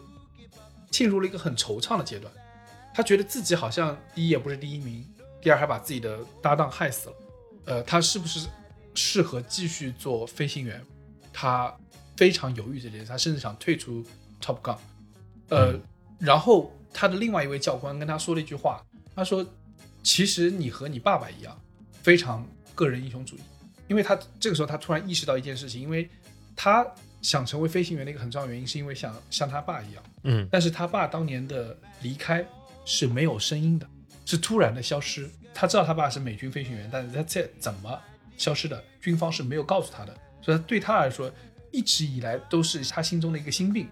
[0.91, 2.33] 进入了一个很惆怅的阶段。
[2.95, 5.05] 他觉得自己好像第一也不是第一名，
[5.47, 7.16] 第二还把自己的搭档害死了。
[7.66, 8.49] 呃，他是不是
[8.97, 10.84] 适合继续做飞行员？
[11.32, 11.72] 他
[12.16, 14.05] 非常犹豫这件事，他甚至想退出
[14.42, 14.76] Top Gun。
[15.51, 15.78] 呃，
[16.18, 18.84] 然后他的另外一位教官跟他说了一句话，
[19.14, 19.47] 他说
[20.03, 21.57] ：“其实你和你爸爸一样，
[22.03, 22.44] 非常
[22.74, 23.40] 个人英雄主义。”
[23.86, 26.11] 因为他这个时候他突然意识到一件事情，因为
[26.57, 26.84] 他
[27.22, 30.03] 想成为飞行员的一个很重要的原因，是因为想像他爸一样。
[30.24, 32.44] 嗯但是他爸当年的离开
[32.84, 33.88] 是没有声音的，
[34.27, 35.31] 是突然的消失。
[35.55, 37.99] 他知道他爸是美军飞行员，但是他这怎么
[38.37, 41.33] 消失的，军方是没有告诉他的，所以对他来说，
[41.72, 43.89] 一直以来都是他心中的一个心病。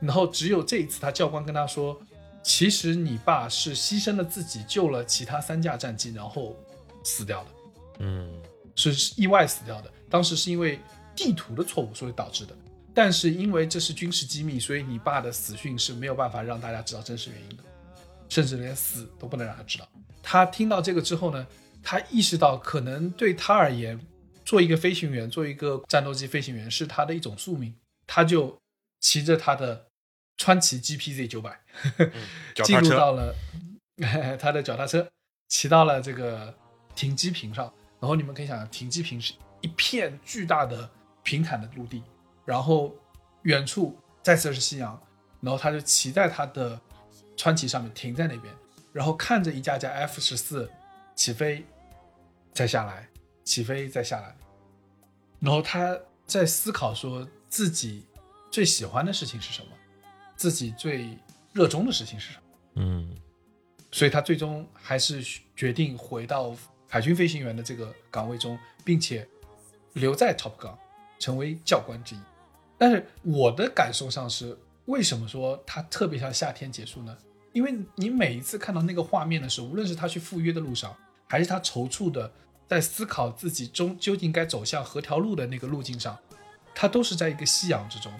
[0.00, 1.98] 然后只有这一次，他教官跟他说，
[2.42, 6.54] 其实你爸是牺牲了自己，救了其他三架战机，然后
[7.02, 7.50] 死掉的。
[8.00, 8.30] 嗯
[8.76, 9.90] 是意外死掉的。
[10.08, 10.78] 当时是因为
[11.16, 12.54] 地图的错误所以导致的，
[12.94, 17.64] 但是因为这是军事机密，所以你爸的死讯是没有办法让大家知道真实原因的，
[18.28, 19.88] 甚至连死都不能让他知道。
[20.22, 21.46] 他听到这个之后呢，
[21.82, 23.98] 他意识到可能对他而言，
[24.44, 27.74] 做一个飞行员，做一个战斗机飞行员是他的一种宿命。
[28.06, 28.58] 他就
[29.00, 29.86] 骑着他的
[30.38, 31.60] 川崎 GPZ 九百，
[32.64, 33.34] 进脚踏车入到了
[34.40, 35.06] 他的脚踏车，
[35.48, 36.54] 骑到了这个
[36.94, 37.72] 停机坪上。
[38.00, 40.88] 然后你们可以想象，停机坪是一片巨大的
[41.22, 42.02] 平坦的陆地，
[42.44, 42.94] 然后
[43.42, 44.98] 远处再次是夕阳，
[45.40, 46.80] 然后他就骑在他的
[47.38, 48.52] 川崎上面停在那边，
[48.92, 50.70] 然后看着一架架 F 十四
[51.14, 51.64] 起飞，
[52.52, 53.08] 再下来，
[53.44, 54.36] 起飞再下来，
[55.40, 58.04] 然后他在思考说自己
[58.50, 59.68] 最喜欢的事情是什么，
[60.36, 61.16] 自己最
[61.52, 62.42] 热衷的事情是什么。
[62.74, 63.16] 嗯
[63.90, 65.24] 所以他最终还是
[65.56, 66.54] 决定回到
[66.88, 69.26] 海军飞行员的这个岗位中，并且
[69.94, 70.76] 留在 Top Gun，
[71.18, 72.18] 成为教官之一。
[72.76, 77.16] 但是我的感受上是，为什么说它特别像夏天结束呢？
[77.58, 80.94] 因为你每一次看到那个画面的时候，无论是他去赴约的路上，
[81.26, 82.30] 还是他踌躇的
[82.68, 86.16] 在思考自己中究竟该走向何条路的那个路径上，
[86.72, 88.12] 他都是在一个夕阳之中，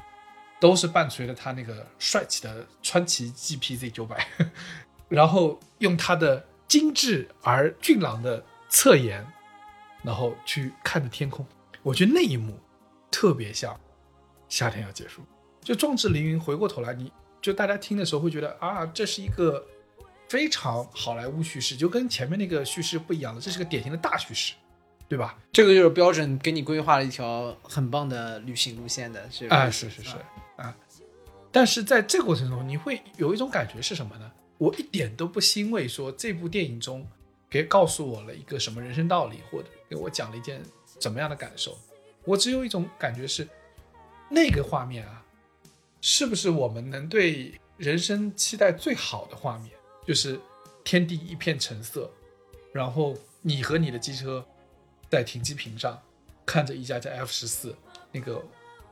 [0.59, 4.27] 都是伴随着他那个帅气的川崎 GPZ 九百，
[5.09, 9.25] 然后用他的精致而俊朗的侧颜，
[10.03, 11.47] 然后去看着天空。
[11.85, 12.59] 我觉得那一幕
[13.09, 13.79] 特别像
[14.49, 15.23] 夏天要结束，
[15.63, 16.41] 就壮志凌云。
[16.41, 17.13] 回过头来，你
[17.49, 19.67] 就大家听的时候会觉得啊，这是一个
[20.29, 24.53] 非常好莱坞叙事，就跟前面那个叙事不一样的，这是个典型的大叙事，
[25.09, 25.39] 对吧？
[25.51, 29.57] 这个就是标准给你规划了一条很棒的旅行路线的，是吧？
[29.57, 30.15] 啊，是是是
[30.57, 30.77] 啊，
[31.51, 34.31] 但是在这个过程中，你会有一种感觉是什么呢？
[34.59, 37.07] 我一点都不欣慰，说这部电影中
[37.49, 40.61] 别告诉我了一个什么人生道理，或者给我讲了一件
[40.99, 41.79] 怎么样的感受。
[42.27, 43.49] 我只有一种感觉是，
[44.29, 45.25] 那个画面啊，
[46.01, 49.71] 是不是我们能对人生期待最好的画面？
[50.07, 50.41] 就是
[50.85, 52.11] 天地一片橙色，
[52.73, 54.45] 然后你和你的机车
[55.11, 56.01] 在停机坪上，
[56.47, 57.77] 看着一架架 F 十四
[58.11, 58.43] 那个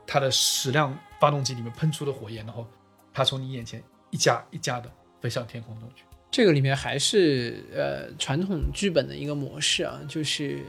[0.07, 2.67] 它的矢量发动机里面喷出的火焰，然后
[3.15, 6.05] 它从你眼前一架一架的飞向天空中去。
[6.31, 10.63] 这个里面还是呃传统剧本的一个模式啊，就是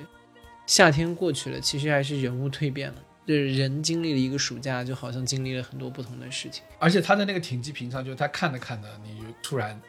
[0.65, 6.63] 夏天过去了，其实还是人物蜕变了，就是人经历了一个暑假，就好像经历了很多不同的事情。
[6.79, 9.79] 而且他在那个停机坪上，就是他看着看着，你就突然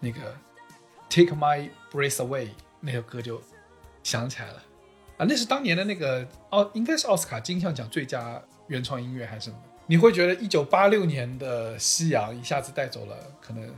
[0.00, 0.36] 那个
[1.08, 2.48] Take My Breath Away
[2.80, 3.40] 那首歌就
[4.02, 4.62] 想起来了
[5.18, 9.56] 啊，那是当年的那个奥，应该是奥斯卡金像奖最佳原创音乐还是什么？
[9.86, 13.72] 你会觉得一九八六年的夕阳一下子带走了可能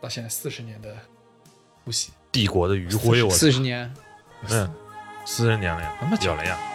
[0.00, 0.96] 到现在四十年的
[1.84, 2.12] 呼吸。
[2.32, 3.92] 帝国的余晖，我四十年，
[4.48, 4.72] 嗯，
[5.26, 6.73] 四十年了呀，那么久了呀。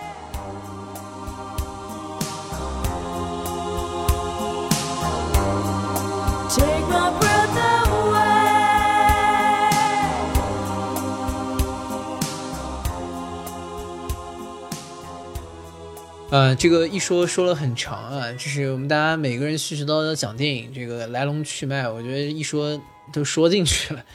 [16.32, 22.80] 呃，这个一说说了很长啊，就是我们大家每个人絮絮叨叨讲电影这个来龙去脉，我觉得一说
[23.12, 24.06] 都说进去了。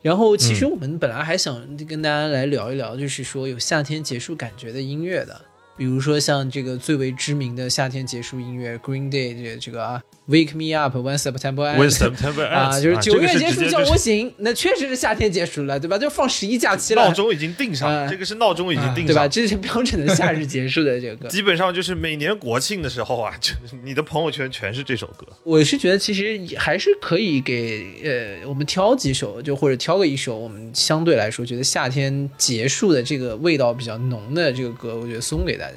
[0.00, 5.38] 然后其实我们本来还想跟大家来聊一聊，就是说有夏天结束感觉的音乐的，
[5.76, 11.98] 比如说像这个最为知名的夏天结束音乐 Green Day 这这个啊，Wake Me Up When September When Ends。
[11.98, 15.98] September 啊，ends 就是九月结束叫我醒，那确实是夏天结束了，对吧？
[15.98, 19.26] 就放十一假期了，闹钟已经定上了，嗯这个是闹钟已经定对吧？
[19.26, 21.28] 这是标准的夏日结束的这个歌。
[21.28, 25.26] 基本上就是每年国庆的时候啊，就是你的朋友圈全是这首歌。
[25.44, 35.76] 我是觉得其实还是可以给呃我们挑几首，就或者挑个一首我们相对来说觉得夏天结束的这个味道比较浓的这个歌，我觉得送给大家。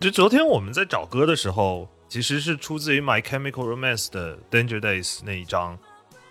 [0.00, 5.76] 就昨天我们在找歌的时候，其实是出自于 My Chemical Romance 的《Danger Days》那一张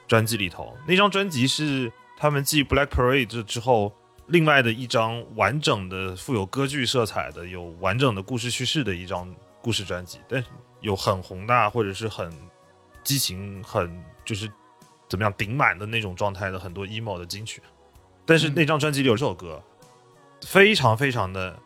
[0.07, 0.77] 专辑里头。
[0.87, 3.93] 那张专辑是他们继《Black Parade》之后
[4.27, 9.29] 另外的一张完整的、富有歌剧色彩的、有完整的故事叙事的一张
[9.61, 10.41] 故事专辑，但
[10.79, 12.31] 有很宏大或者是很
[13.03, 14.49] 激情、很就是
[15.09, 17.61] 怎么样顶满的那种状态的很多 emo 的金曲。
[18.25, 19.61] 但是那张专辑里有这首歌，
[20.47, 21.59] 非常非常的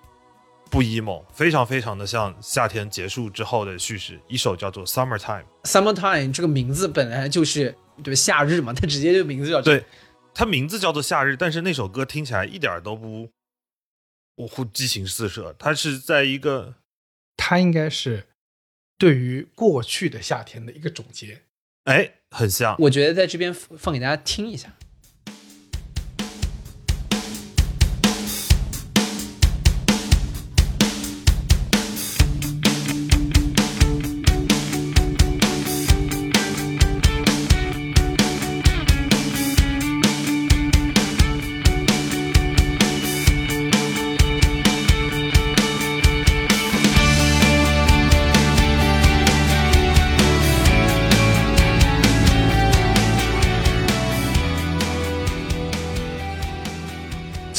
[0.69, 4.19] 不 emo，非常非常的像夏天结束之后的叙事。
[4.27, 8.15] 一首叫做《Summertime》，Summertime 这个名字本来就是对？
[8.15, 9.83] 夏日嘛，它直接就名字叫对，
[10.33, 13.29] 它名字叫做夏日，但是那首歌听起来一点儿都不，
[14.35, 15.55] 我呼激情四射。
[15.57, 16.75] 它是在一个
[17.35, 18.27] 它应该是
[18.97, 21.41] 对于过去的夏天的一个总结。
[21.85, 22.75] 哎，很像。
[22.79, 24.73] 我觉得在这边放给大家听一下。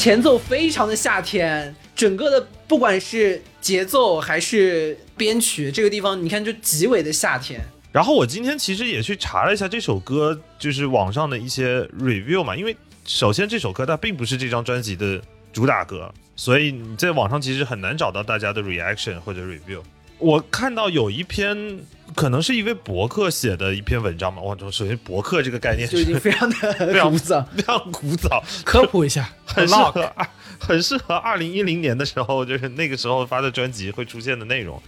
[0.09, 7.61] 前奏非常的夏天，整个的不管是节奏还是编曲，这个地方你看就极为的夏天。
[7.91, 15.21] 然后我今天其实也去查了一下这首歌，就是网上的一些 review 嘛，因为首先这首歌它并不是这张专辑的
[15.53, 19.83] 主打歌，所以你在网上其实很难找到大家的 reaction 或者 review。
[20.19, 21.79] 我看到有一篇
[22.15, 26.55] 可能是一位博客写的一篇文章嘛，我首先博客这个概念就已经非常的
[26.91, 27.41] 非常古早。
[27.55, 30.27] 非常古早，科普一下，很适合二
[30.59, 34.81] 很适合二零一零年的时候，就是那个时候发的专辑会出现的内容。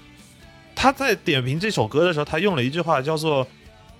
[0.75, 3.47] 他在点评这首歌的时候，他用了一句话叫做：“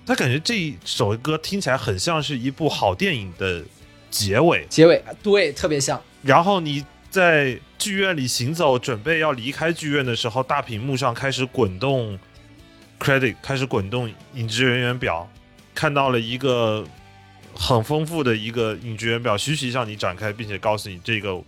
[0.04, 3.62] 他感觉这一首歌听起来很像是一部好电影的
[4.10, 4.66] 结尾。
[4.68, 6.00] 结尾对，特别像。
[6.22, 12.18] 然后你在剧院里行走，准备要离开剧院的时候，大屏幕上开始滚动
[12.98, 15.30] credit，开始滚动影职人员表，
[15.74, 16.82] 看到了一个
[17.54, 21.38] 很丰富的一个影职人员表，徐徐向你展开，并且告诉你这个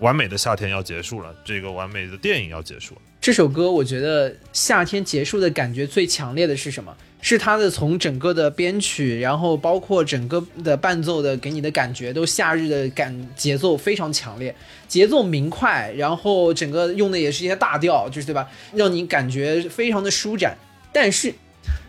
[0.00, 3.00] 完美的夏天要结束了，这个完美的电影要结束了。
[3.20, 6.92] 这首歌我觉得夏天结束的感觉最强烈的是什么？
[7.24, 14.54] 是它的从整个的编曲，然后包括整个的伴奏的给你的感觉，都夏日的感节奏非常强烈，
[14.86, 18.46] 节奏明快，然后整个用的也是一些大调，就是对吧？
[18.74, 20.54] 让你感觉非常的舒展。
[20.92, 21.32] 但是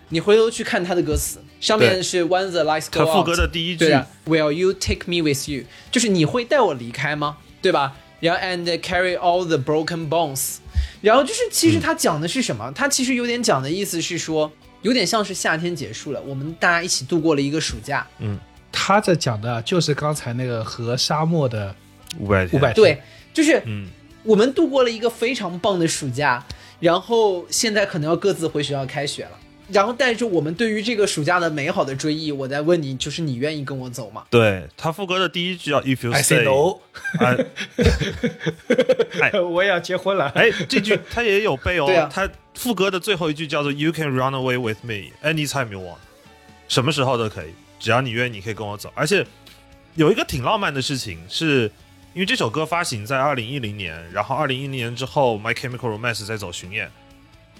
[0.07, 3.93] 你回头去看他的歌词，上面是 When the lights go 他 out，副歌的第一句
[4.25, 5.65] ，Will you take me with you？
[5.91, 7.36] 就是你会带我离开吗？
[7.61, 7.97] 对吧？
[8.21, 10.59] 然后 and carry all the broken bones，
[11.01, 12.71] 然后就是其实他讲的是什么？
[12.73, 14.49] 他其实有点讲的意思是说，
[14.86, 18.05] 有点像是夏天结束了，我们大家一起度过了一个暑假。
[18.19, 18.38] 嗯
[18.71, 21.75] 他这讲的就是刚才那个和沙漠的
[22.19, 23.01] 五百天五百对，
[23.33, 23.88] 就是嗯，
[24.21, 26.45] 我们度过了一个非常棒的暑假，
[26.79, 29.31] 然后现在可能要各自回学校开学了。
[29.68, 34.26] 然后带着我们对于这个暑假的美好的追忆，我在问你，就是你愿意跟我走吗？
[34.30, 36.80] 对他副歌的第一句叫 If you say say，no，
[37.20, 37.38] 哎
[39.32, 40.30] 哎我也要结婚了。
[40.36, 41.88] 哎，这句他也有背哦。
[41.88, 45.97] 对啊他副歌的最后一句叫做 “You can run away with me anytime you want”，
[46.68, 47.49] 什么时候都可以，
[47.80, 48.91] 只要你愿意，你可以跟我走。
[48.95, 49.26] 而且
[49.95, 51.72] 有一个挺浪漫的事情是，
[52.13, 56.89] 因为这首歌发行在二零一零年，然后二零一零年之后，My Chemical Romance 在走巡演，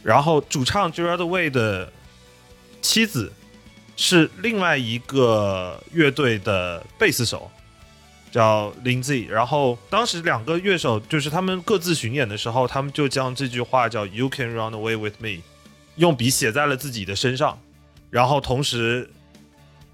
[0.06, 1.92] 然后主唱 Gerard Way 的
[2.80, 3.34] 妻子
[3.98, 7.50] 是另外一个乐队的贝斯手，
[8.32, 9.24] 叫林 Z。
[9.24, 15.42] 然后当时两个乐手就是他们各自巡演的时候，他们就将这句话叫 “You can run away with me”
[15.96, 17.58] 用笔写在了自己的身上，
[18.12, 19.10] 然后同时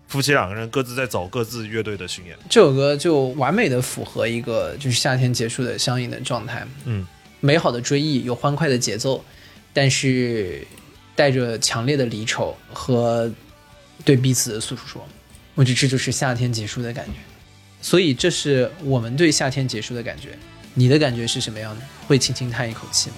[0.10, 2.38] 夫妻两个人各自在走各自乐队的巡演。
[2.50, 6.68] 这首歌就完美的符合一个就是夏天结束的相应的状态。
[6.84, 7.08] 嗯，
[7.40, 9.24] 美好的追忆，有欢快的节奏，
[9.74, 10.66] 但是
[11.16, 13.32] 带着强烈的离愁和
[14.04, 15.08] 对彼此的诉说。
[15.56, 17.14] 我觉得这就是夏天结束的感觉。
[17.82, 20.38] 所以这是我们对夏天结束的感觉。
[20.74, 21.82] 你的感觉是什么样的？
[22.08, 23.16] 会轻轻叹一口气吗？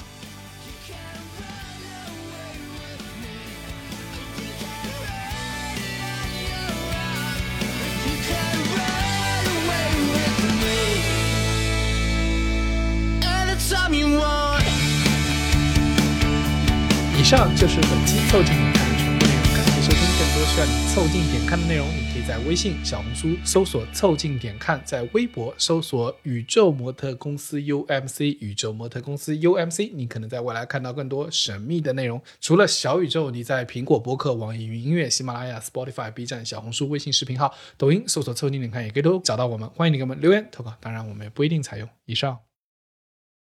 [17.33, 19.99] 以上就是本期凑近点看的全部内容，感谢收听。
[20.19, 32.21] 更多需要你凑近点看的内容，你可以在微信、小红书搜索“凑近点看”，在微博搜索“宇宙模特公司 UMC”，宇宙模特公司 UMC，你可能在未来看到更多神秘的内容。
[32.39, 39.67] 除了小宇宙，你在苹果播客、网易云音乐、喜马拉雅、Spotify、B 站、小红书、微信视频号、抖音搜索“凑近点看”也可以都找到我们。
[39.71, 41.89] 欢迎你给我们留言投稿，当然我们也不一定采用。
[42.05, 42.37] 以上。